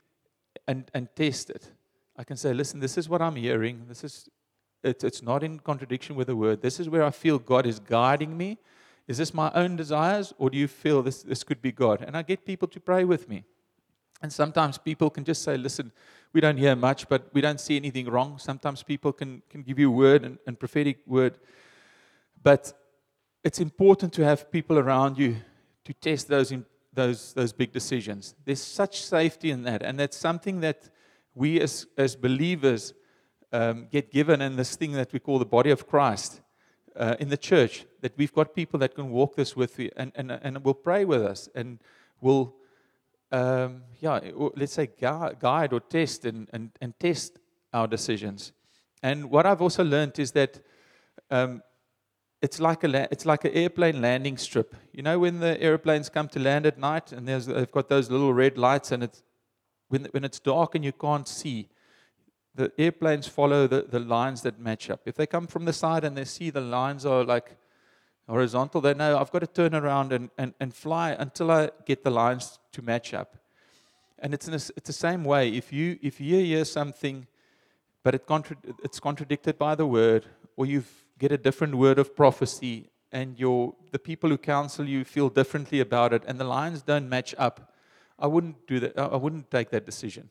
and 0.66 0.90
and 0.94 1.09
test 1.16 1.50
it. 1.50 1.72
I 2.16 2.24
can 2.24 2.37
say, 2.37 2.54
listen, 2.54 2.80
this 2.80 2.96
is 2.96 3.09
what 3.09 3.20
I'm 3.20 3.37
hearing. 3.37 3.87
This 3.88 4.04
is 4.04 4.28
it's 4.82 5.04
it's 5.04 5.22
not 5.22 5.42
in 5.42 5.59
contradiction 5.59 6.16
with 6.16 6.28
the 6.28 6.37
word. 6.37 6.62
This 6.62 6.80
is 6.80 6.88
where 6.88 7.02
I 7.02 7.11
feel 7.11 7.38
God 7.38 7.66
is 7.66 7.80
guiding 7.80 8.37
me. 8.37 8.59
Is 9.09 9.18
this 9.18 9.32
my 9.32 9.52
own 9.54 9.76
desires, 9.76 10.32
or 10.38 10.50
do 10.50 10.59
you 10.59 10.68
feel 10.68 11.02
this 11.02 11.22
this 11.22 11.44
could 11.44 11.61
be 11.61 11.72
God? 11.72 12.02
And 12.02 12.16
I 12.16 12.22
get 12.22 12.44
people 12.44 12.68
to 12.68 12.80
pray 12.80 13.04
with 13.04 13.28
me. 13.28 13.44
And 14.22 14.32
sometimes 14.32 14.78
people 14.78 15.11
can 15.11 15.24
just 15.24 15.42
say, 15.42 15.56
listen, 15.56 15.92
we 16.32 16.40
don't 16.40 16.56
hear 16.56 16.74
much, 16.74 17.09
but 17.09 17.28
we 17.32 17.40
don't 17.40 17.61
see 17.61 17.76
anything 17.76 18.09
wrong. 18.09 18.38
Sometimes 18.38 18.82
people 18.82 19.12
can, 19.12 19.42
can 19.50 19.62
give 19.62 19.78
you 19.78 19.88
a 19.88 19.94
word 19.94 20.24
and, 20.24 20.38
and 20.46 20.59
prophetic 20.59 20.98
word. 21.06 21.38
But 22.42 22.72
it's 23.46 23.61
important 23.61 24.12
to 24.12 24.24
have 24.24 24.50
people 24.50 24.76
around 24.76 25.16
you 25.16 25.37
to 25.85 25.94
test 25.94 26.26
those, 26.26 26.50
in, 26.50 26.66
those, 26.92 27.32
those 27.35 27.52
big 27.52 27.70
decisions. 27.70 28.35
There's 28.44 28.61
such 28.61 29.04
safety 29.04 29.52
in 29.52 29.62
that. 29.62 29.85
And 29.85 30.00
that's 30.00 30.16
something 30.16 30.59
that 30.62 30.90
we 31.32 31.61
as, 31.61 31.87
as 31.96 32.16
believers 32.16 32.92
um, 33.52 33.87
get 33.92 34.11
given 34.11 34.42
in 34.42 34.56
this 34.56 34.74
thing 34.74 34.92
that 34.94 35.12
we 35.12 35.20
call 35.20 35.38
the 35.38 35.46
body 35.46 35.70
of 35.70 35.87
Christ 35.87 36.40
uh, 36.96 37.14
in 37.20 37.28
the 37.28 37.37
church, 37.37 37.85
that 38.00 38.18
we've 38.18 38.32
got 38.32 38.52
people 38.52 38.80
that 38.80 38.96
can 38.96 39.11
walk 39.11 39.37
this 39.37 39.54
with 39.54 39.78
you 39.78 39.90
and, 39.96 40.11
and, 40.16 40.32
and 40.32 40.64
will 40.64 40.74
pray 40.74 41.04
with 41.04 41.22
us 41.22 41.48
and 41.54 41.78
will 42.20 42.56
um, 43.30 43.85
yeah, 44.00 44.18
let's 44.56 44.72
say 44.72 44.88
guide 45.00 45.72
or 45.72 45.78
test 45.78 46.24
and, 46.24 46.48
and, 46.52 46.70
and 46.80 46.98
test 46.98 47.38
our 47.72 47.87
decisions. 47.87 48.50
And 49.04 49.30
what 49.30 49.46
I've 49.46 49.62
also 49.62 49.85
learned 49.85 50.18
is 50.18 50.32
that 50.32 50.59
um, 51.30 51.62
it's 52.42 52.61
like 52.61 52.85
a 52.85 53.09
it's 53.11 53.27
like 53.27 53.44
an 53.44 53.53
airplane 53.53 54.01
landing 54.01 54.37
strip. 54.37 54.75
You 54.92 55.03
know 55.03 55.18
when 55.18 55.40
the 55.40 55.61
airplanes 55.61 56.09
come 56.09 56.29
to 56.29 56.38
land 56.38 56.66
at 56.66 56.79
night 56.79 57.12
and 57.12 57.27
they've 57.27 57.70
got 57.70 57.88
those 57.88 58.11
little 58.11 58.33
red 58.35 58.59
lights 58.59 58.92
and 58.92 59.03
it's 59.03 59.22
when 59.88 60.05
when 60.11 60.25
it's 60.25 60.38
dark 60.38 60.75
and 60.75 60.85
you 60.85 60.92
can't 60.92 61.27
see, 61.27 61.68
the 62.55 62.72
airplanes 62.79 63.27
follow 63.27 63.66
the, 63.66 63.83
the 63.83 64.01
lines 64.01 64.42
that 64.42 64.59
match 64.59 64.90
up. 64.90 65.01
If 65.07 65.14
they 65.14 65.27
come 65.27 65.46
from 65.46 65.64
the 65.64 65.72
side 65.72 66.05
and 66.05 66.16
they 66.16 66.25
see 66.25 66.51
the 66.51 66.61
lines 66.61 67.07
are 67.07 67.25
like 67.25 67.57
horizontal, 68.29 68.81
they 68.81 68.94
know 68.94 69.18
I've 69.18 69.31
got 69.31 69.40
to 69.40 69.46
turn 69.46 69.75
around 69.75 70.12
and, 70.12 70.31
and, 70.37 70.55
and 70.61 70.75
fly 70.75 71.12
until 71.18 71.51
I 71.51 71.70
get 71.85 72.03
the 72.03 72.11
lines 72.11 72.59
to 72.72 72.83
match 72.83 73.14
up. 73.14 73.37
And 74.18 74.33
it's, 74.33 74.49
a, 74.49 74.55
it's 74.55 74.87
the 74.87 74.92
same 74.92 75.25
way. 75.25 75.51
If 75.51 75.72
you, 75.72 75.99
if 76.03 76.20
you 76.20 76.37
hear 76.38 76.64
something, 76.64 77.27
but 78.03 78.14
it 78.14 78.27
contra- 78.27 78.57
it's 78.83 78.99
contradicted 78.99 79.59
by 79.59 79.75
the 79.75 79.87
word, 79.87 80.27
or 80.57 80.64
you 80.64 80.83
get 81.18 81.33
a 81.33 81.38
different 81.38 81.74
word 81.74 81.98
of 81.98 82.14
prophecy, 82.14 82.90
and 83.12 83.38
your, 83.38 83.74
the 83.92 83.98
people 83.98 84.31
who 84.31 84.38
counsel 84.38 84.87
you 84.87 85.05
feel 85.05 85.29
differently 85.29 85.81
about 85.81 86.12
it, 86.12 86.22
and 86.26 86.38
the 86.38 86.44
lines 86.44 86.83
don't 86.83 87.09
match 87.09 87.35
up, 87.38 87.72
I 88.18 88.26
wouldn't 88.26 88.66
do 88.66 88.81
that. 88.81 88.98
I 88.98 89.16
wouldn't 89.16 89.50
take 89.50 89.70
that 89.70 89.87
decision. 89.87 90.31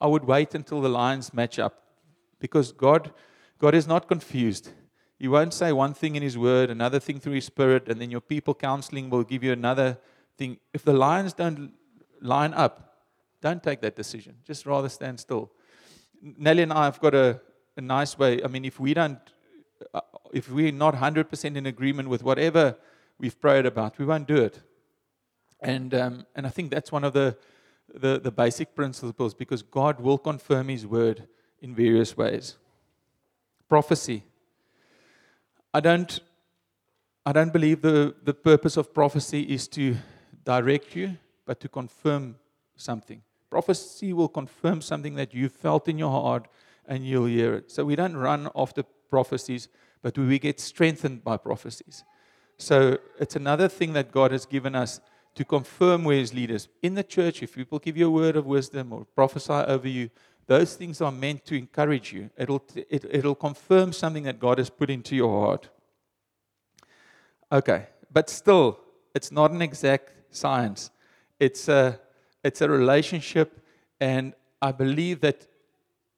I 0.00 0.06
would 0.06 0.24
wait 0.24 0.54
until 0.54 0.80
the 0.80 0.88
lines 0.88 1.34
match 1.34 1.58
up, 1.58 1.82
because 2.40 2.72
God, 2.72 3.12
God 3.58 3.74
is 3.74 3.86
not 3.86 4.08
confused. 4.08 4.70
He 5.18 5.28
won't 5.28 5.54
say 5.54 5.72
one 5.72 5.94
thing 5.94 6.16
in 6.16 6.22
His 6.22 6.36
Word, 6.36 6.70
another 6.70 6.98
thing 6.98 7.20
through 7.20 7.34
His 7.34 7.44
Spirit, 7.44 7.88
and 7.88 8.00
then 8.00 8.10
your 8.10 8.20
people 8.20 8.54
counseling 8.54 9.10
will 9.10 9.24
give 9.24 9.44
you 9.44 9.52
another 9.52 9.98
thing. 10.36 10.58
If 10.72 10.84
the 10.84 10.92
lines 10.92 11.32
don't 11.32 11.72
line 12.20 12.54
up, 12.54 13.02
don't 13.40 13.62
take 13.62 13.80
that 13.82 13.94
decision. 13.94 14.34
Just 14.44 14.66
rather 14.66 14.88
stand 14.88 15.20
still. 15.20 15.52
Nelly 16.20 16.62
and 16.62 16.72
I 16.72 16.86
have 16.86 17.00
got 17.00 17.14
a, 17.14 17.40
a 17.76 17.80
nice 17.80 18.18
way. 18.18 18.42
I 18.42 18.48
mean, 18.48 18.64
if 18.64 18.80
we 18.80 18.94
don't, 18.94 19.18
if 20.32 20.50
we're 20.50 20.72
not 20.72 20.94
100% 20.94 21.56
in 21.56 21.66
agreement 21.66 22.08
with 22.08 22.22
whatever 22.22 22.76
we've 23.18 23.40
prayed 23.40 23.66
about, 23.66 23.98
we 23.98 24.04
won't 24.04 24.26
do 24.26 24.36
it. 24.36 24.60
And, 25.60 25.94
um, 25.94 26.26
and 26.34 26.46
I 26.46 26.50
think 26.50 26.70
that's 26.70 26.92
one 26.92 27.04
of 27.04 27.12
the, 27.12 27.36
the, 27.92 28.20
the 28.20 28.30
basic 28.30 28.74
principles 28.74 29.34
because 29.34 29.62
God 29.62 30.00
will 30.00 30.18
confirm 30.18 30.68
His 30.68 30.86
word 30.86 31.26
in 31.60 31.74
various 31.74 32.16
ways. 32.16 32.56
Prophecy. 33.68 34.24
I 35.72 35.80
don't, 35.80 36.20
I 37.24 37.32
don't 37.32 37.52
believe 37.52 37.80
the, 37.80 38.14
the 38.22 38.34
purpose 38.34 38.76
of 38.76 38.92
prophecy 38.92 39.42
is 39.42 39.66
to 39.68 39.96
direct 40.44 40.94
you, 40.94 41.16
but 41.46 41.60
to 41.60 41.68
confirm 41.68 42.36
something. 42.76 43.22
Prophecy 43.50 44.12
will 44.12 44.28
confirm 44.28 44.80
something 44.82 45.14
that 45.14 45.32
you 45.32 45.48
felt 45.48 45.88
in 45.88 45.98
your 45.98 46.10
heart 46.10 46.48
and 46.86 47.06
you'll 47.06 47.26
hear 47.26 47.54
it. 47.54 47.70
So 47.70 47.84
we 47.84 47.96
don't 47.96 48.16
run 48.16 48.50
after 48.54 48.82
prophecies, 49.14 49.62
but 50.02 50.12
we 50.18 50.38
get 50.48 50.58
strengthened 50.72 51.18
by 51.28 51.36
prophecies. 51.48 51.96
So 52.58 52.76
it's 53.22 53.36
another 53.36 53.68
thing 53.78 53.92
that 53.98 54.06
God 54.18 54.30
has 54.36 54.44
given 54.56 54.74
us 54.84 54.92
to 55.38 55.44
confirm 55.44 55.98
where 56.04 56.20
His 56.24 56.32
leaders. 56.40 56.62
In 56.82 56.94
the 56.94 57.06
church, 57.16 57.36
if 57.42 57.54
people 57.54 57.78
give 57.78 57.96
you 58.00 58.06
a 58.08 58.16
word 58.22 58.36
of 58.36 58.44
wisdom 58.46 58.92
or 58.92 59.00
prophesy 59.20 59.60
over 59.74 59.88
you, 59.88 60.10
those 60.46 60.74
things 60.80 61.00
are 61.00 61.12
meant 61.12 61.40
to 61.46 61.54
encourage 61.64 62.12
you. 62.12 62.30
It'll, 62.36 62.62
it, 62.94 63.02
it'll 63.18 63.40
confirm 63.48 63.92
something 63.92 64.24
that 64.24 64.38
God 64.46 64.58
has 64.58 64.70
put 64.80 64.90
into 64.90 65.14
your 65.22 65.32
heart. 65.46 65.68
Okay, 67.58 67.86
but 68.12 68.28
still, 68.28 68.80
it's 69.14 69.30
not 69.30 69.52
an 69.52 69.62
exact 69.62 70.34
science. 70.34 70.90
It's 71.38 71.68
a, 71.68 72.00
it's 72.42 72.60
a 72.62 72.68
relationship, 72.68 73.48
and 74.00 74.34
I 74.60 74.72
believe 74.72 75.20
that 75.20 75.46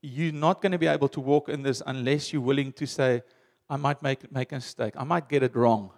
you're 0.01 0.31
not 0.31 0.61
going 0.61 0.71
to 0.71 0.77
be 0.77 0.87
able 0.87 1.09
to 1.09 1.19
walk 1.19 1.49
in 1.49 1.63
this 1.63 1.81
unless 1.85 2.31
you're 2.31 2.41
willing 2.41 2.71
to 2.73 2.85
say, 2.85 3.21
I 3.69 3.77
might 3.77 4.01
make, 4.01 4.31
make 4.31 4.51
a 4.51 4.55
mistake. 4.55 4.93
I 4.97 5.03
might 5.03 5.27
get 5.27 5.43
it 5.43 5.55
wrong. 5.55 5.91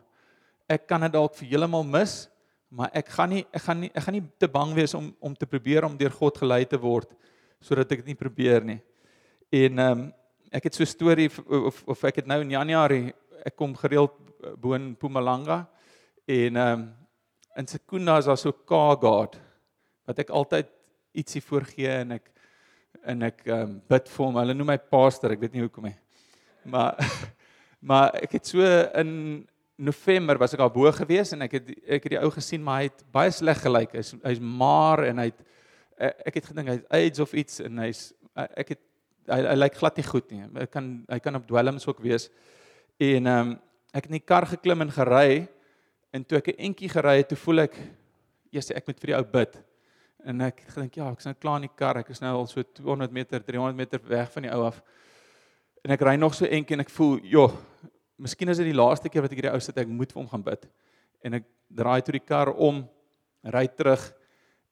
Ek 0.69 0.85
kan 0.85 1.01
dit 1.01 1.13
dalk 1.13 1.33
vir 1.33 1.47
heeltemal 1.49 1.81
mis, 1.81 2.27
maar 2.69 2.91
ek 2.93 3.07
gaan 3.09 3.31
nie 3.33 3.41
ek 3.49 3.63
gaan 3.65 3.79
nie 3.81 3.87
ek 3.89 4.03
gaan 4.05 4.13
nie 4.13 4.25
te 4.37 4.47
bang 4.53 4.75
wees 4.77 4.93
om 4.93 5.07
om 5.17 5.33
te 5.33 5.47
probeer 5.49 5.87
om 5.87 5.95
deur 5.97 6.13
God 6.13 6.37
gelei 6.37 6.61
te 6.69 6.77
word 6.77 7.09
sodat 7.57 7.89
ek 7.95 8.03
dit 8.03 8.11
nie 8.11 8.19
probeer 8.19 8.61
nie. 8.65 8.77
En 9.49 9.81
ehm 9.81 10.03
um, 10.03 10.03
ek 10.53 10.69
het 10.69 10.77
so 10.77 10.83
'n 10.85 10.93
storie 10.93 11.29
of 11.69 11.81
of 11.89 12.03
ek 12.05 12.21
het 12.21 12.27
nou 12.29 12.41
in 12.41 12.53
Januarie 12.53 13.13
ek 13.45 13.55
kom 13.55 13.73
gereeld 13.75 14.13
bo 14.61 14.73
in 14.73 14.93
Mpumalanga 14.93 15.65
en 16.27 16.55
ehm 16.55 16.73
um, 16.73 16.85
in 17.57 17.67
Sekunda 17.67 18.17
is 18.17 18.25
daar 18.25 18.37
so 18.37 18.51
Kaagaard 18.53 19.39
wat 20.05 20.19
ek 20.19 20.29
altyd 20.29 20.69
ietsie 21.17 21.41
voorgee 21.41 21.89
en 22.05 22.11
ek 22.11 22.29
en 23.03 23.27
ek 23.29 23.45
um, 23.47 23.77
bid 23.89 24.09
vir 24.09 24.25
hom. 24.25 24.39
Hulle 24.41 24.55
noem 24.57 24.73
my 24.73 24.77
pastor, 24.77 25.33
ek 25.33 25.41
weet 25.41 25.53
nie 25.53 25.63
hoekom 25.65 25.89
nie. 25.89 25.97
Maar 26.65 26.97
maar 27.89 28.15
ek 28.19 28.35
het 28.39 28.45
so 28.45 28.65
in 28.99 29.45
November 29.79 30.37
was 30.37 30.53
ek 30.53 30.59
daar 30.59 30.73
bo 30.73 30.91
gewees 30.91 31.31
en 31.33 31.45
ek 31.45 31.53
het 31.59 31.69
ek 31.87 32.03
het 32.03 32.11
die 32.17 32.19
ou 32.19 32.31
gesien 32.35 32.63
maar 32.63 32.81
hy 32.81 32.89
het 32.89 33.05
baie 33.11 33.31
sleg 33.31 33.61
gelyk. 33.63 33.95
Hy's 33.95 34.15
hy's 34.23 34.41
maar 34.43 35.05
en 35.07 35.23
hy 35.23 35.29
het 35.31 35.45
Eh, 35.99 36.13
ek 36.31 36.37
het 36.39 36.45
gedink 36.47 36.69
hy's 36.71 36.83
AIDS 36.95 37.19
of 37.19 37.33
iets 37.35 37.59
en 37.59 37.81
hy's 37.83 38.13
eh, 38.31 38.45
ek 38.61 38.69
het 38.71 38.81
hy, 39.27 39.39
hy 39.43 39.55
lyk 39.57 39.79
glad 39.81 39.97
nie 39.99 40.05
goed 40.07 40.29
nie. 40.31 40.45
Hy 40.55 40.67
kan 40.71 40.85
hy 41.11 41.17
kan 41.19 41.35
op 41.35 41.47
dwelms 41.49 41.87
ook 41.89 41.99
wees. 42.05 42.29
En 43.03 43.27
ehm 43.27 43.49
um, 43.49 43.57
ek 43.89 44.05
het 44.05 44.11
in 44.11 44.19
die 44.19 44.27
kar 44.31 44.45
geklim 44.45 44.85
en 44.85 44.93
gery 44.93 45.47
en 46.13 46.23
toe 46.23 46.37
ek 46.37 46.51
'n 46.53 46.61
entjie 46.69 46.89
gery 46.93 47.17
het, 47.17 47.27
toe 47.27 47.37
voel 47.41 47.65
ek 47.65 47.75
eers 48.53 48.69
ek 48.71 48.85
moet 48.87 48.99
vir 49.01 49.11
die 49.11 49.17
ou 49.17 49.25
bid. 49.25 49.57
En 50.27 50.41
ek 50.41 50.63
het 50.65 50.73
gedink 50.75 50.97
ja, 50.99 51.07
ek's 51.11 51.27
nou 51.29 51.35
klaar 51.39 51.61
in 51.61 51.67
die 51.67 51.75
kar. 51.75 52.01
Ek 52.01 52.09
is 52.11 52.19
nou 52.19 52.33
al 52.41 52.47
so 52.47 52.63
200 52.63 53.13
meter, 53.15 53.43
300 53.43 53.77
meter 53.77 54.01
weg 54.09 54.31
van 54.33 54.45
die 54.45 54.51
ou 54.51 54.65
af. 54.67 54.81
En 55.85 55.95
ek 55.95 56.03
ry 56.03 56.15
nog 56.19 56.35
so 56.35 56.45
entjie 56.45 56.75
en 56.75 56.83
ek 56.83 56.91
voel, 56.91 57.19
"Jo, 57.23 57.51
miskien 58.17 58.49
is 58.49 58.57
dit 58.57 58.67
die 58.67 58.75
laaste 58.75 59.09
keer 59.09 59.21
wat 59.21 59.31
ek 59.31 59.37
hierdie 59.39 59.53
ou 59.53 59.59
sit 59.59 59.77
ek 59.77 59.87
moet 59.87 60.11
vir 60.11 60.21
hom 60.21 60.29
gaan 60.29 60.43
bid." 60.43 60.67
En 61.23 61.33
ek 61.33 61.45
draai 61.67 62.01
toe 62.01 62.11
die 62.11 62.25
kar 62.25 62.51
om, 62.53 62.87
ry 63.43 63.67
terug 63.67 64.13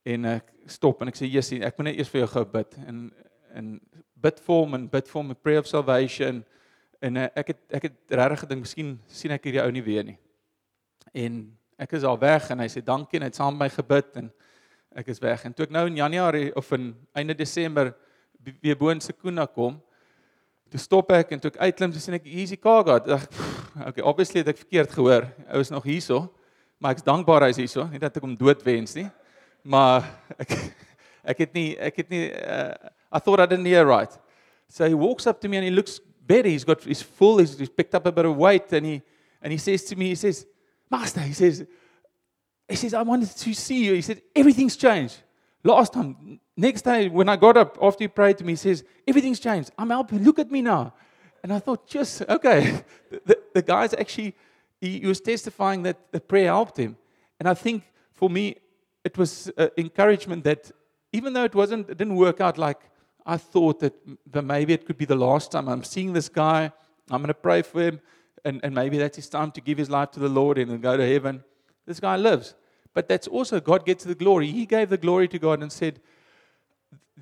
en 0.05 0.25
ek 0.25 0.51
stop 0.67 1.01
en 1.01 1.07
ek 1.07 1.15
sê 1.15 1.29
Jesus, 1.29 1.61
ek 1.61 1.77
moet 1.77 1.91
net 1.91 1.97
eers 1.97 2.09
vir 2.09 2.21
jou 2.21 2.27
gou 2.27 2.45
bid 2.45 2.77
en 2.87 3.11
en 3.55 3.79
bid 4.21 4.39
vir 4.39 4.55
hom 4.55 4.73
en 4.73 4.87
bid 4.87 5.07
vir 5.07 5.21
hom 5.21 5.31
'n 5.31 5.41
prayer 5.41 5.59
of 5.59 5.67
salvation 5.67 6.43
en 7.01 7.17
uh, 7.17 7.27
ek 7.35 7.47
het 7.47 7.61
ek 7.73 7.83
het 7.83 7.97
regtig 8.09 8.39
gedink 8.39 8.61
miskien 8.61 8.99
sien 9.07 9.31
ek 9.31 9.43
hierdie 9.43 9.63
ou 9.63 9.71
nie 9.71 9.81
weer 9.81 10.03
nie. 10.03 10.17
En 11.13 11.57
ek 11.77 11.93
is 11.93 12.03
al 12.03 12.19
weg 12.19 12.49
en 12.51 12.59
hy 12.59 12.67
sê 12.67 12.83
dankie 12.83 13.17
en 13.17 13.25
hy 13.25 13.29
het 13.31 13.35
saam 13.35 13.57
met 13.57 13.67
my 13.67 13.69
gebid 13.69 14.17
en 14.17 14.31
ek 14.95 15.11
is 15.13 15.21
weg 15.21 15.45
en 15.45 15.53
toe 15.53 15.65
ek 15.67 15.73
nou 15.73 15.85
in 15.89 15.99
Januarie 15.99 16.55
of 16.55 16.71
in 16.77 16.93
einde 17.15 17.35
Desember 17.35 17.93
weer 18.61 18.77
bo 18.77 18.89
in 18.89 19.03
Sekunda 19.03 19.47
kom 19.47 19.81
Toe 20.67 20.79
stop 20.83 21.13
ek 21.15 21.29
en 21.31 21.39
toe 21.39 21.47
ek 21.47 21.61
uitklim, 21.61 21.93
sien 21.95 22.17
ek 22.17 22.25
hier's 22.27 22.49
die 22.51 22.57
Kaga. 22.59 22.97
Ek 22.99 23.37
okay, 23.87 24.03
obviously 24.03 24.41
het 24.41 24.49
ek 24.51 24.57
verkeerd 24.59 24.91
gehoor. 24.91 25.29
Hy 25.47 25.61
is 25.63 25.71
nog 25.71 25.85
hierso, 25.87 26.17
maar 26.83 26.91
ek's 26.91 27.05
dankbaar 27.07 27.45
hy's 27.45 27.61
hierso, 27.61 27.85
nie 27.87 28.01
dat 28.03 28.19
ek 28.19 28.25
hom 28.25 28.33
dood 28.35 28.65
wens 28.67 28.97
nie 28.97 29.05
maar 29.67 30.05
ek 30.41 30.55
ek 31.23 31.43
het 31.43 31.53
nie 31.53 31.75
ek 31.75 32.03
het 32.03 32.09
nie 32.09 32.29
uh, 32.31 32.73
I 33.11 33.19
thought 33.19 33.39
I 33.39 33.45
didn't 33.45 33.65
hear 33.65 33.85
right. 33.85 34.11
So 34.69 34.87
he 34.87 34.93
walks 34.93 35.27
up 35.27 35.39
to 35.41 35.49
me 35.49 35.57
and 35.57 35.65
he 35.65 35.71
looks 35.71 35.99
better. 36.25 36.49
He's 36.49 36.63
got 36.63 36.83
he's 36.83 37.01
full. 37.01 37.37
He's, 37.37 37.57
he's 37.57 37.69
picked 37.69 37.95
up 37.95 38.05
a 38.05 38.11
bit 38.11 38.25
of 38.25 38.35
weight 38.35 38.71
and 38.73 38.85
he 38.85 39.01
and 39.41 39.51
he 39.51 39.57
says 39.57 39.83
to 39.85 39.95
me, 39.95 40.09
he 40.09 40.15
says, 40.15 40.45
"Master," 40.89 41.21
he 41.21 41.33
says, 41.33 41.65
he 42.69 42.75
says, 42.75 42.93
"I 42.93 43.01
wanted 43.01 43.29
to 43.29 43.53
see 43.53 43.85
you." 43.85 43.93
He 43.93 44.01
said, 44.01 44.21
"Everything's 44.35 44.75
changed. 44.75 45.17
Last 45.63 45.93
time, 45.93 46.39
next 46.55 46.83
day, 46.83 47.09
when 47.09 47.29
I 47.29 47.35
got 47.35 47.57
up 47.57 47.77
after 47.81 48.03
he 48.03 48.07
prayed 48.07 48.37
to 48.37 48.43
me, 48.43 48.53
he 48.53 48.57
says, 48.57 48.83
Everything's 49.07 49.39
changed. 49.39 49.71
I'm 49.77 49.89
helping. 49.89 50.23
Look 50.23 50.39
at 50.39 50.51
me 50.51 50.61
now. 50.61 50.93
And 51.43 51.53
I 51.53 51.59
thought, 51.59 51.87
just, 51.87 52.21
okay. 52.27 52.83
The, 53.25 53.37
the 53.53 53.61
guy's 53.61 53.93
actually, 53.93 54.35
he, 54.81 54.99
he 54.99 55.07
was 55.07 55.21
testifying 55.21 55.83
that 55.83 56.11
the 56.11 56.19
prayer 56.19 56.47
helped 56.47 56.77
him. 56.77 56.97
And 57.39 57.47
I 57.47 57.53
think 57.53 57.83
for 58.13 58.29
me, 58.29 58.55
it 59.03 59.17
was 59.17 59.49
uh, 59.57 59.67
encouragement 59.77 60.43
that 60.43 60.71
even 61.13 61.33
though 61.33 61.45
it 61.45 61.55
wasn't, 61.55 61.89
it 61.89 61.97
didn't 61.97 62.15
work 62.15 62.41
out 62.41 62.57
like 62.57 62.79
I 63.25 63.37
thought 63.37 63.79
that, 63.79 63.93
that 64.31 64.43
maybe 64.43 64.73
it 64.73 64.85
could 64.85 64.97
be 64.97 65.05
the 65.05 65.15
last 65.15 65.51
time 65.51 65.69
I'm 65.69 65.83
seeing 65.83 66.13
this 66.13 66.29
guy, 66.29 66.71
I'm 67.09 67.21
going 67.21 67.27
to 67.27 67.33
pray 67.33 67.61
for 67.61 67.81
him, 67.81 68.01
and, 68.43 68.59
and 68.63 68.75
maybe 68.75 68.97
that's 68.97 69.15
his 69.15 69.29
time 69.29 69.51
to 69.51 69.61
give 69.61 69.77
his 69.77 69.89
life 69.89 70.11
to 70.11 70.19
the 70.19 70.29
Lord 70.29 70.57
and 70.57 70.81
go 70.81 70.97
to 70.97 71.07
heaven. 71.07 71.43
This 71.87 71.99
guy 71.99 72.15
lives. 72.17 72.53
But 72.93 73.07
that's 73.07 73.27
also 73.27 73.59
God 73.59 73.85
gets 73.85 74.03
the 74.03 74.15
glory. 74.15 74.51
He 74.51 74.65
gave 74.65 74.89
the 74.89 74.97
glory 74.97 75.27
to 75.29 75.39
God 75.39 75.61
and 75.61 75.71
said, 75.71 75.99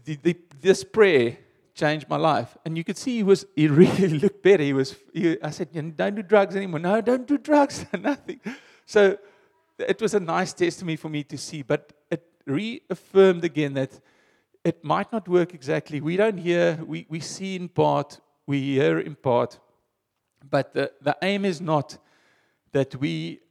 the, 0.04 0.16
the, 0.22 0.36
This 0.60 0.84
prayer 0.84 1.38
changed 1.74 2.10
my 2.10 2.18
life. 2.18 2.58
And 2.66 2.78
you 2.78 2.84
could 2.84 2.98
see 2.98 3.18
he 3.18 3.24
was 3.24 3.46
he 3.56 3.68
really 3.84 4.08
looked 4.08 4.42
better. 4.44 4.64
He 4.64 4.74
was 4.74 4.96
he, 5.14 5.42
I 5.42 5.52
said, 5.52 5.70
Don't 5.96 6.16
do 6.16 6.24
drugs 6.24 6.56
anymore. 6.56 6.80
No, 6.80 7.00
don't 7.02 7.28
do 7.28 7.38
drugs. 7.38 7.86
Nothing. 7.98 8.40
So 8.86 9.18
it 9.78 10.02
was 10.02 10.14
a 10.14 10.20
nice 10.20 10.54
testimony 10.54 10.96
for 10.96 11.10
me 11.10 11.24
to 11.24 11.38
see, 11.38 11.62
but 11.62 11.94
it 12.10 12.24
reaffirmed 12.46 13.44
again 13.44 13.74
that 13.74 14.00
it 14.64 14.84
might 14.84 15.12
not 15.12 15.28
work 15.28 15.54
exactly. 15.54 16.02
We 16.02 16.18
don't 16.18 16.38
hear, 16.38 16.80
we, 16.86 17.06
we 17.10 17.20
see 17.20 17.56
in 17.56 17.70
part, 17.70 18.20
we 18.48 18.62
hear 18.62 19.00
in 19.00 19.16
part, 19.16 19.60
but 20.50 20.74
the, 20.74 20.92
the 21.02 21.18
aim 21.22 21.46
is 21.46 21.62
not 21.62 21.98
that 22.72 22.96
we 22.96 23.42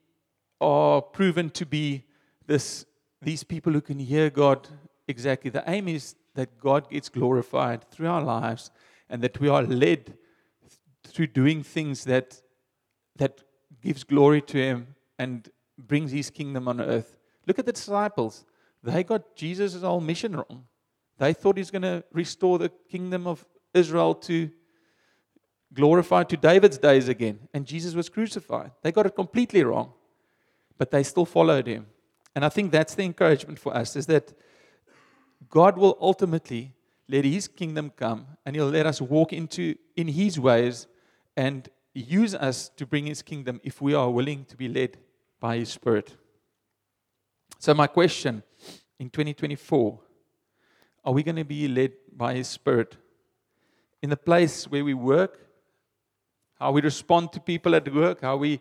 are 0.60 1.02
proven 1.02 1.50
to 1.50 1.66
be 1.66 2.04
this, 2.46 2.86
these 3.20 3.44
people 3.44 3.72
who 3.72 3.80
can 3.80 3.98
hear 3.98 4.30
God 4.30 4.68
exactly. 5.08 5.50
The 5.50 5.64
aim 5.66 5.88
is 5.88 6.14
that 6.34 6.58
God 6.58 6.90
gets 6.90 7.08
glorified 7.08 7.90
through 7.90 8.08
our 8.08 8.22
lives 8.22 8.70
and 9.08 9.22
that 9.22 9.38
we 9.40 9.48
are 9.48 9.62
led 9.62 10.14
through 11.04 11.28
doing 11.28 11.62
things 11.62 12.04
that, 12.04 12.40
that 13.16 13.42
gives 13.82 14.04
glory 14.04 14.42
to 14.42 14.58
Him 14.58 14.94
and 15.18 15.48
brings 15.78 16.12
His 16.12 16.30
kingdom 16.30 16.68
on 16.68 16.80
earth. 16.80 17.18
Look 17.46 17.58
at 17.58 17.66
the 17.66 17.72
disciples. 17.72 18.44
They 18.82 19.04
got 19.04 19.36
Jesus' 19.36 19.82
whole 19.82 20.00
mission 20.00 20.36
wrong. 20.36 20.64
They 21.18 21.32
thought 21.32 21.58
He's 21.58 21.70
going 21.70 21.82
to 21.82 22.04
restore 22.12 22.58
the 22.58 22.70
kingdom 22.88 23.26
of 23.26 23.44
Israel 23.72 24.14
to 24.14 24.50
glorified 25.74 26.28
to 26.28 26.36
David's 26.36 26.78
days 26.78 27.08
again, 27.08 27.40
and 27.52 27.66
Jesus 27.66 27.94
was 27.94 28.08
crucified. 28.08 28.70
They 28.82 28.92
got 28.92 29.06
it 29.06 29.14
completely 29.14 29.64
wrong, 29.64 29.92
but 30.78 30.90
they 30.90 31.02
still 31.02 31.24
followed 31.24 31.66
him. 31.66 31.86
And 32.34 32.44
I 32.44 32.48
think 32.48 32.72
that's 32.72 32.94
the 32.94 33.04
encouragement 33.04 33.58
for 33.58 33.76
us 33.76 33.96
is 33.96 34.06
that 34.06 34.32
God 35.48 35.78
will 35.78 35.96
ultimately 36.00 36.72
let 37.08 37.24
his 37.24 37.48
kingdom 37.48 37.90
come 37.94 38.26
and 38.44 38.56
he'll 38.56 38.68
let 38.68 38.86
us 38.86 39.00
walk 39.00 39.32
into 39.32 39.76
in 39.96 40.08
his 40.08 40.40
ways 40.40 40.86
and 41.36 41.68
use 41.94 42.34
us 42.34 42.70
to 42.70 42.86
bring 42.86 43.06
his 43.06 43.22
kingdom 43.22 43.60
if 43.62 43.80
we 43.80 43.94
are 43.94 44.10
willing 44.10 44.44
to 44.46 44.56
be 44.56 44.68
led 44.68 44.96
by 45.38 45.58
his 45.58 45.68
spirit. 45.68 46.16
So 47.58 47.72
my 47.74 47.86
question 47.86 48.42
in 48.98 49.10
2024 49.10 50.00
are 51.04 51.12
we 51.12 51.22
going 51.22 51.36
to 51.36 51.44
be 51.44 51.68
led 51.68 51.92
by 52.16 52.34
his 52.34 52.48
spirit 52.48 52.96
in 54.02 54.10
the 54.10 54.16
place 54.16 54.66
where 54.66 54.84
we 54.84 54.94
work 54.94 55.38
how 56.58 56.72
we 56.72 56.80
respond 56.80 57.32
to 57.32 57.40
people 57.40 57.74
at 57.74 57.92
work, 57.92 58.20
how 58.20 58.36
we, 58.36 58.60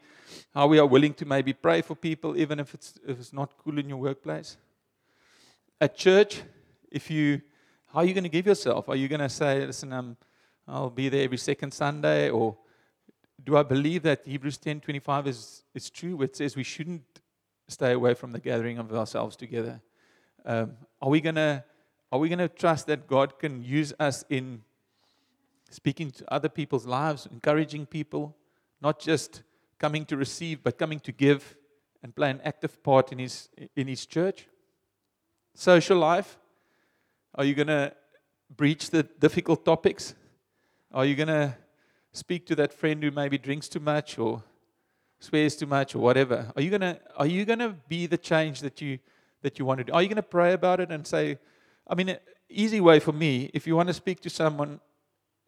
how 0.53 0.67
we 0.67 0.79
are 0.79 0.86
willing 0.86 1.13
to 1.13 1.25
maybe 1.25 1.53
pray 1.53 1.82
for 1.82 1.95
people, 1.95 2.36
even 2.38 2.60
if 2.60 2.73
it's, 2.73 2.99
if 3.08 3.19
it's 3.19 3.34
not 3.34 3.51
cool 3.58 3.77
in 3.77 3.88
your 3.88 3.97
workplace. 3.97 4.58
At 5.79 5.95
church, 5.95 6.41
if 6.91 7.10
you, 7.12 7.41
how 7.88 7.99
are 7.99 8.06
you 8.06 8.13
going 8.13 8.23
to 8.23 8.29
give 8.29 8.47
yourself? 8.47 8.89
Are 8.89 8.95
you 8.95 9.08
going 9.08 9.21
to 9.21 9.29
say, 9.29 9.65
listen, 9.65 9.93
um, 9.93 10.17
I'll 10.67 10.89
be 10.89 11.10
there 11.10 11.23
every 11.23 11.38
second 11.38 11.73
Sunday? 11.73 12.29
Or 12.29 12.58
do 13.43 13.58
I 13.58 13.63
believe 13.63 14.03
that 14.03 14.25
Hebrews 14.25 14.58
10 14.58 14.82
25 14.82 15.27
is, 15.27 15.63
is 15.73 15.89
true? 15.89 16.21
It 16.21 16.36
says 16.36 16.56
we 16.56 16.63
shouldn't 16.63 17.03
stay 17.67 17.91
away 17.93 18.13
from 18.13 18.32
the 18.32 18.39
gathering 18.39 18.77
of 18.77 18.93
ourselves 18.93 19.36
together. 19.36 19.82
Um, 20.45 20.73
are 21.01 21.10
we 21.10 21.21
going 21.21 21.36
to 21.36 21.63
are 22.12 22.19
we 22.19 22.29
going 22.29 22.38
to 22.38 22.47
trust 22.47 22.86
that 22.88 23.08
God 23.08 23.39
can 23.39 23.63
use 23.63 23.91
us 23.99 24.23
in 24.29 24.62
speaking 25.73 26.12
to 26.12 26.33
other 26.33 26.49
people's 26.49 26.86
lives, 26.86 27.27
encouraging 27.31 27.86
people, 27.86 28.36
not 28.81 28.99
just 28.99 29.41
coming 29.79 30.05
to 30.05 30.15
receive, 30.15 30.63
but 30.63 30.77
coming 30.77 30.99
to 30.99 31.12
give 31.12 31.55
and 32.03 32.15
play 32.15 32.29
an 32.29 32.39
active 32.43 32.83
part 32.83 33.12
in 33.12 33.17
his, 33.17 33.49
in 33.75 33.88
his 33.88 34.05
church. 34.05 34.47
Social 35.55 35.97
life. 35.97 36.38
Are 37.36 37.43
you 37.43 37.55
going 37.55 37.67
to 37.67 37.93
breach 38.55 38.91
the 38.91 39.03
difficult 39.03 39.65
topics? 39.65 40.13
Are 40.93 41.05
you 41.05 41.15
going 41.15 41.27
to 41.29 41.55
speak 42.12 42.45
to 42.47 42.55
that 42.55 42.71
friend 42.71 43.03
who 43.03 43.09
maybe 43.09 43.39
drinks 43.39 43.67
too 43.67 43.79
much 43.79 44.19
or 44.19 44.43
swears 45.19 45.55
too 45.55 45.65
much 45.65 45.95
or 45.95 45.99
whatever? 45.99 46.51
Are 46.55 46.62
you 46.62 46.69
going 46.69 46.81
to 46.81 46.99
are 47.17 47.25
you 47.25 47.45
going 47.45 47.59
to 47.59 47.75
be 47.88 48.05
the 48.05 48.17
change 48.17 48.59
that 48.62 48.79
you 48.79 48.99
that 49.41 49.57
you 49.57 49.65
want 49.65 49.79
to 49.79 49.86
do? 49.86 49.93
Are 49.93 50.03
you 50.03 50.07
going 50.07 50.17
to 50.17 50.21
pray 50.21 50.53
about 50.53 50.79
it 50.79 50.91
and 50.91 51.07
say, 51.07 51.39
I 51.88 51.95
mean, 51.95 52.15
easy 52.47 52.79
way 52.79 52.99
for 52.99 53.12
me, 53.12 53.49
if 53.53 53.65
you 53.65 53.75
want 53.75 53.88
to 53.88 53.93
speak 53.93 54.19
to 54.21 54.29
someone 54.29 54.79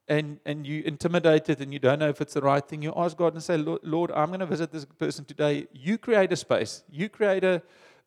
and, 0.08 0.40
and 0.46 0.68
you 0.68 0.84
intimidated 0.84 1.62
and 1.62 1.74
you 1.74 1.80
don't 1.80 2.00
know 2.00 2.10
if 2.10 2.22
it's 2.22 2.36
the 2.36 2.42
right 2.42 2.66
thing, 2.66 2.82
you 2.82 2.94
ask 2.96 3.18
God 3.18 3.34
and 3.34 3.42
say, 3.42 3.58
Lord, 3.58 4.12
I'm 4.12 4.28
going 4.28 4.40
to 4.40 4.46
visit 4.46 4.72
this 4.72 4.86
person 4.86 5.26
today. 5.26 5.68
You 5.74 5.98
create 5.98 6.32
a 6.32 6.36
space. 6.36 6.84
You 6.90 7.10
create 7.10 7.44
a, 7.44 7.62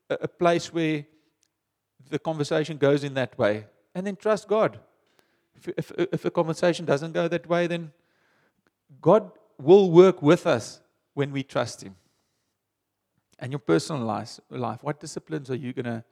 a 0.09 0.29
place 0.29 0.73
where 0.73 1.05
the 2.09 2.19
conversation 2.19 2.77
goes 2.77 3.03
in 3.03 3.15
that 3.15 3.37
way. 3.37 3.67
And 3.95 4.07
then 4.07 4.17
trust 4.17 4.49
God. 4.49 4.79
If, 5.57 5.69
if, 5.77 5.93
if 6.13 6.25
a 6.25 6.31
conversation 6.31 6.85
doesn't 6.85 7.13
go 7.13 7.27
that 7.27 7.49
way, 7.49 7.67
then 7.67 7.93
God 9.01 9.33
will 9.61 9.91
work 9.91 10.23
with 10.23 10.47
us 10.47 10.81
when 11.15 11.33
we 11.33 11.43
trust 11.43 11.83
Him. 11.83 11.97
And 13.41 13.51
your 13.51 13.59
personal 13.59 14.03
life, 14.03 14.39
life 14.51 14.79
what 14.83 15.01
disciplines 15.01 15.51
are 15.51 15.57
you 15.57 15.73
going 15.73 15.85
to 15.87 16.05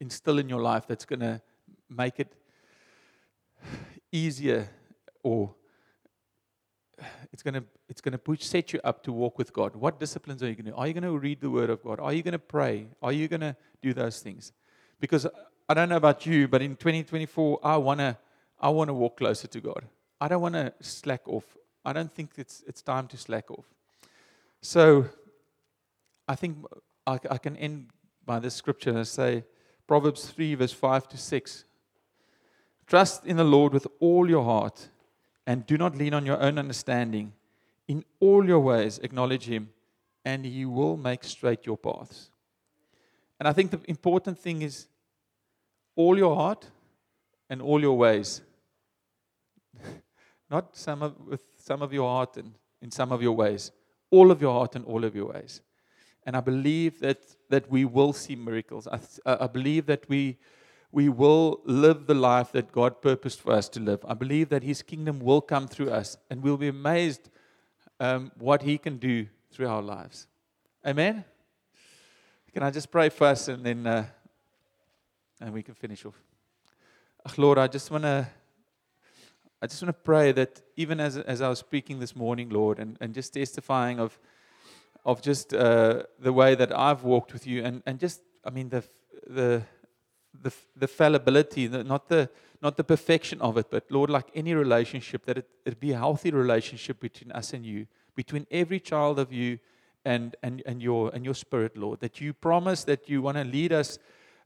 instill 0.00 0.38
in 0.38 0.48
your 0.48 0.62
life 0.62 0.86
that's 0.86 1.04
going 1.04 1.20
to 1.20 1.42
make 1.90 2.18
it 2.18 2.32
easier 4.12 4.68
or 5.28 5.54
it's 7.32 7.42
going 7.42 7.54
to 7.54 7.64
it's 7.88 8.00
going 8.00 8.12
to 8.12 8.18
push 8.18 8.42
set 8.42 8.72
you 8.72 8.80
up 8.82 9.02
to 9.04 9.12
walk 9.12 9.38
with 9.38 9.52
God. 9.52 9.76
What 9.76 10.00
disciplines 10.00 10.42
are 10.42 10.48
you 10.48 10.54
going 10.54 10.66
to? 10.66 10.74
Are 10.74 10.86
you 10.86 10.94
going 10.94 11.04
to 11.04 11.16
read 11.16 11.40
the 11.40 11.50
Word 11.50 11.70
of 11.70 11.82
God? 11.82 12.00
Are 12.00 12.12
you 12.12 12.22
going 12.22 12.32
to 12.32 12.38
pray? 12.38 12.86
Are 13.02 13.12
you 13.12 13.28
going 13.28 13.40
to 13.40 13.56
do 13.82 13.94
those 13.94 14.20
things? 14.20 14.52
Because 15.00 15.26
I 15.68 15.74
don't 15.74 15.88
know 15.88 15.96
about 15.96 16.26
you, 16.26 16.48
but 16.48 16.62
in 16.62 16.76
2024, 16.76 17.60
I 17.62 17.76
want 17.76 18.00
to 18.00 18.16
I 18.60 18.70
want 18.70 18.88
to 18.88 18.94
walk 18.94 19.18
closer 19.18 19.46
to 19.46 19.60
God. 19.60 19.84
I 20.20 20.28
don't 20.28 20.42
want 20.42 20.54
to 20.54 20.72
slack 20.80 21.28
off. 21.28 21.56
I 21.84 21.92
don't 21.92 22.12
think 22.12 22.30
it's 22.36 22.64
it's 22.66 22.82
time 22.82 23.06
to 23.08 23.16
slack 23.16 23.50
off. 23.50 23.66
So, 24.60 25.06
I 26.26 26.34
think 26.34 26.56
I, 27.06 27.18
I 27.30 27.38
can 27.38 27.56
end 27.56 27.90
by 28.24 28.40
this 28.40 28.54
scripture 28.54 28.90
and 28.90 29.06
say 29.06 29.44
Proverbs 29.86 30.26
3 30.26 30.56
verse 30.56 30.72
5 30.72 31.08
to 31.10 31.16
6. 31.16 31.64
Trust 32.86 33.26
in 33.26 33.36
the 33.36 33.44
Lord 33.44 33.72
with 33.72 33.86
all 34.00 34.28
your 34.28 34.44
heart 34.44 34.88
and 35.48 35.66
do 35.66 35.78
not 35.78 35.96
lean 35.96 36.12
on 36.12 36.26
your 36.26 36.38
own 36.42 36.58
understanding. 36.58 37.32
In 37.88 38.04
all 38.20 38.46
your 38.46 38.60
ways, 38.60 39.00
acknowledge 39.02 39.46
Him, 39.46 39.70
and 40.22 40.44
He 40.44 40.66
will 40.66 40.98
make 40.98 41.24
straight 41.24 41.64
your 41.64 41.78
paths. 41.78 42.28
And 43.40 43.48
I 43.48 43.54
think 43.54 43.70
the 43.70 43.80
important 43.88 44.38
thing 44.38 44.60
is 44.60 44.88
all 45.96 46.18
your 46.18 46.36
heart 46.36 46.66
and 47.48 47.62
all 47.62 47.80
your 47.80 47.96
ways. 47.96 48.42
Not 50.50 50.76
some 50.76 51.02
of, 51.02 51.18
with 51.26 51.40
some 51.56 51.80
of 51.80 51.94
your 51.94 52.10
heart 52.10 52.36
and 52.36 52.52
in 52.82 52.90
some 52.90 53.10
of 53.10 53.22
your 53.22 53.32
ways. 53.32 53.70
All 54.10 54.30
of 54.30 54.42
your 54.42 54.52
heart 54.52 54.76
and 54.76 54.84
all 54.84 55.02
of 55.02 55.16
your 55.16 55.32
ways. 55.32 55.62
And 56.24 56.36
I 56.36 56.40
believe 56.40 57.00
that, 57.00 57.20
that 57.48 57.70
we 57.70 57.86
will 57.86 58.12
see 58.12 58.36
miracles. 58.36 58.86
I, 58.86 58.98
I 59.24 59.46
believe 59.46 59.86
that 59.86 60.06
we 60.10 60.36
we 60.90 61.08
will 61.08 61.60
live 61.64 62.06
the 62.06 62.14
life 62.14 62.52
that 62.52 62.72
God 62.72 63.02
purposed 63.02 63.40
for 63.40 63.52
us 63.52 63.68
to 63.70 63.80
live. 63.80 64.04
I 64.08 64.14
believe 64.14 64.48
that 64.48 64.62
His 64.62 64.82
kingdom 64.82 65.20
will 65.20 65.40
come 65.40 65.68
through 65.68 65.90
us, 65.90 66.16
and 66.30 66.42
we'll 66.42 66.56
be 66.56 66.68
amazed 66.68 67.28
um, 68.00 68.32
what 68.38 68.62
He 68.62 68.78
can 68.78 68.98
do 68.98 69.26
through 69.52 69.68
our 69.68 69.82
lives. 69.82 70.26
Amen. 70.86 71.24
Can 72.52 72.62
I 72.62 72.70
just 72.70 72.90
pray 72.90 73.08
first, 73.08 73.48
and 73.48 73.64
then 73.64 73.86
uh, 73.86 74.06
and 75.40 75.52
we 75.52 75.62
can 75.62 75.74
finish 75.74 76.04
off. 76.04 76.20
Lord, 77.36 77.58
I 77.58 77.66
just 77.66 77.90
want 77.90 78.04
to. 78.04 78.26
I 79.60 79.66
just 79.66 79.82
want 79.82 79.88
to 79.88 80.02
pray 80.04 80.30
that 80.32 80.62
even 80.76 81.00
as, 81.00 81.16
as 81.16 81.42
I 81.42 81.48
was 81.48 81.58
speaking 81.58 81.98
this 81.98 82.14
morning, 82.14 82.48
Lord, 82.48 82.78
and, 82.78 82.96
and 83.00 83.12
just 83.12 83.34
testifying 83.34 83.98
of, 83.98 84.16
of 85.04 85.20
just 85.20 85.52
uh, 85.52 86.04
the 86.20 86.32
way 86.32 86.54
that 86.54 86.76
I've 86.76 87.02
walked 87.02 87.32
with 87.32 87.44
you, 87.44 87.64
and, 87.64 87.82
and 87.84 87.98
just, 87.98 88.20
I 88.44 88.50
mean, 88.50 88.68
the, 88.68 88.84
the, 89.26 89.64
the, 90.42 90.52
the 90.76 90.88
fallibility, 90.88 91.66
the, 91.66 91.84
not, 91.84 92.08
the, 92.08 92.28
not 92.62 92.76
the 92.76 92.84
perfection 92.84 93.40
of 93.40 93.56
it, 93.56 93.66
but 93.70 93.84
Lord, 93.90 94.10
like 94.10 94.26
any 94.34 94.54
relationship, 94.54 95.24
that 95.26 95.38
it, 95.38 95.48
it 95.64 95.80
be 95.80 95.92
a 95.92 95.98
healthy 95.98 96.30
relationship 96.30 97.00
between 97.00 97.32
us 97.32 97.52
and 97.52 97.64
you, 97.64 97.86
between 98.14 98.46
every 98.50 98.80
child 98.80 99.18
of 99.18 99.32
you 99.32 99.58
and, 100.04 100.36
and, 100.42 100.62
and, 100.66 100.82
your, 100.82 101.10
and 101.14 101.24
your 101.24 101.34
spirit, 101.34 101.76
Lord. 101.76 102.00
That 102.00 102.20
you 102.20 102.32
promise 102.32 102.84
that 102.84 103.08
you 103.08 103.22
want 103.22 103.36
to 103.36 103.44
lead 103.44 103.72
us 103.72 103.98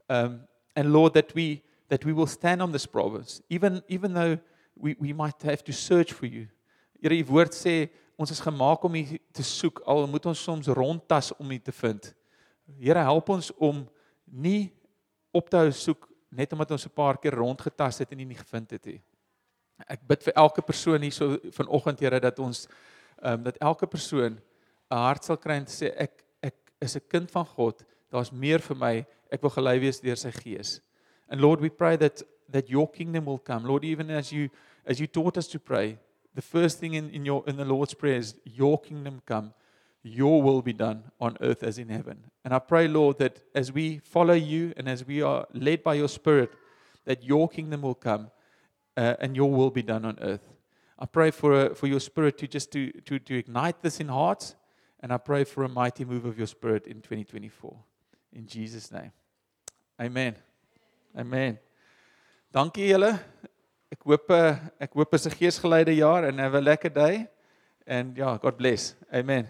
um, 0.09 0.41
and 0.77 0.93
Lord 0.93 1.15
that 1.15 1.35
we 1.35 1.63
that 1.89 2.05
we 2.05 2.13
will 2.13 2.27
stand 2.27 2.63
on 2.63 2.73
this 2.73 2.87
promise 2.87 3.43
even 3.49 3.83
even 3.89 4.15
though 4.15 4.39
we 4.77 4.97
we 4.99 5.13
might 5.13 5.41
have 5.43 5.63
to 5.65 5.73
search 5.73 6.13
for 6.13 6.27
you. 6.27 6.49
Here 7.01 7.11
die 7.11 7.25
woord 7.25 7.53
sê 7.53 7.91
ons 8.17 8.31
is 8.31 8.41
gemaak 8.41 8.85
om 8.85 8.95
U 8.95 9.03
te 9.35 9.43
soek 9.43 9.83
al 9.87 10.07
moet 10.07 10.27
ons 10.27 10.39
soms 10.39 10.69
rondtas 10.69 11.33
om 11.39 11.51
U 11.51 11.59
te 11.59 11.73
vind. 11.73 12.13
Here 12.79 13.03
help 13.05 13.29
ons 13.29 13.51
om 13.59 13.83
nie 14.27 14.73
op 15.33 15.49
te 15.51 15.57
hou 15.57 15.71
soek 15.73 16.09
net 16.33 16.53
omdat 16.53 16.71
ons 16.71 16.87
'n 16.87 16.95
paar 16.95 17.19
keer 17.19 17.35
rondgetas 17.35 17.99
het 17.99 18.13
en 18.13 18.19
nie 18.19 18.37
gevind 18.37 18.71
het 18.71 18.87
nie. 18.87 19.03
Ek 19.89 20.01
bid 20.07 20.23
vir 20.23 20.35
elke 20.35 20.63
persoon 20.63 21.03
hier 21.03 21.13
so 21.13 21.39
vanoggend 21.51 22.01
Here 22.01 22.21
dat 22.21 22.39
ons 22.39 22.69
ehm 23.23 23.35
um, 23.35 23.43
dat 23.43 23.57
elke 23.59 23.87
persoon 23.87 24.39
'n 24.91 24.97
hart 24.97 25.25
sal 25.25 25.37
kry 25.37 25.55
en 25.55 25.67
sê 25.67 25.93
ek 25.97 26.25
ek 26.43 26.55
is 26.81 26.97
'n 26.97 27.09
kind 27.09 27.31
van 27.31 27.47
God. 27.47 27.85
Daar's 28.11 28.31
meer 28.33 28.61
vir 28.61 28.77
my. 28.77 29.07
Ek 29.31 29.41
wil 29.43 29.51
gelei 29.51 29.79
wees 29.81 30.01
deur 30.01 30.17
sy 30.17 30.31
gees. 30.31 30.81
And 31.29 31.41
Lord, 31.41 31.61
we 31.61 31.71
pray 31.71 31.97
that 31.97 32.23
that 32.51 32.69
your 32.69 32.91
kingdom 32.91 33.25
will 33.25 33.39
come. 33.39 33.67
Lord, 33.67 33.85
even 33.85 34.11
as 34.11 34.31
you 34.31 34.49
as 34.85 34.99
you 34.99 35.07
taught 35.07 35.37
us 35.37 35.49
to 35.49 35.59
pray, 35.59 35.99
the 36.35 36.43
first 36.43 36.79
thing 36.79 36.95
in 36.95 37.11
in 37.11 37.25
your 37.25 37.43
in 37.47 37.57
the 37.57 37.65
Lord's 37.65 37.95
prayer 37.95 38.19
is 38.19 38.35
your 38.45 38.81
kingdom 38.81 39.21
come. 39.25 39.53
Your 40.03 40.43
will 40.43 40.63
be 40.63 40.73
done 40.73 41.05
on 41.21 41.37
earth 41.41 41.63
as 41.63 41.79
in 41.79 41.89
heaven. 41.89 42.25
And 42.45 42.53
I 42.53 42.59
pray, 42.59 42.89
Lord, 42.89 43.19
that 43.19 43.41
as 43.55 43.71
we 43.71 43.99
follow 43.99 44.35
you 44.35 44.73
and 44.77 44.89
as 44.89 45.07
we 45.07 45.23
are 45.23 45.47
led 45.53 45.83
by 45.83 45.95
your 45.95 46.09
Spirit, 46.09 46.53
that 47.05 47.23
your 47.23 47.49
kingdom 47.49 47.83
will 47.83 47.95
come 47.95 48.31
uh, 48.97 49.15
and 49.21 49.37
your 49.37 49.51
will 49.51 49.71
be 49.71 49.83
done 49.83 50.05
on 50.05 50.19
earth. 50.21 50.49
I 50.99 51.07
pray 51.07 51.31
for, 51.31 51.55
uh, 51.55 51.75
for 51.75 51.87
your 51.87 52.01
Spirit 52.01 52.39
to 52.39 52.49
just 52.49 52.73
to, 52.73 52.91
to, 53.03 53.19
to 53.19 53.39
ignite 53.39 53.81
this 53.83 54.01
in 54.01 54.09
hearts. 54.09 54.57
And 55.01 55.13
I 55.13 55.19
pray 55.19 55.45
for 55.45 55.65
a 55.65 55.69
mighty 55.69 56.05
move 56.05 56.25
of 56.25 56.37
your 56.39 56.47
Spirit 56.47 56.87
in 56.87 57.01
2024. 57.01 57.77
In 58.35 58.47
Jesus' 58.47 58.91
name. 58.91 59.13
Amen. 60.01 60.37
Amen. 61.17 61.59
Dankie 62.53 62.89
julle. 62.91 63.19
Ek 63.93 64.05
hoop 64.09 64.31
uh, 64.33 64.57
ek 64.81 64.95
hoop 64.97 65.15
is 65.15 65.27
'n 65.27 65.37
geesgeleide 65.37 65.95
jaar 65.97 66.25
en 66.25 66.41
'n 66.41 66.65
lekker 66.65 66.93
day. 66.93 67.29
And 67.87 68.17
ja, 68.17 68.37
God 68.37 68.57
bless. 68.57 68.95
Amen. 69.13 69.49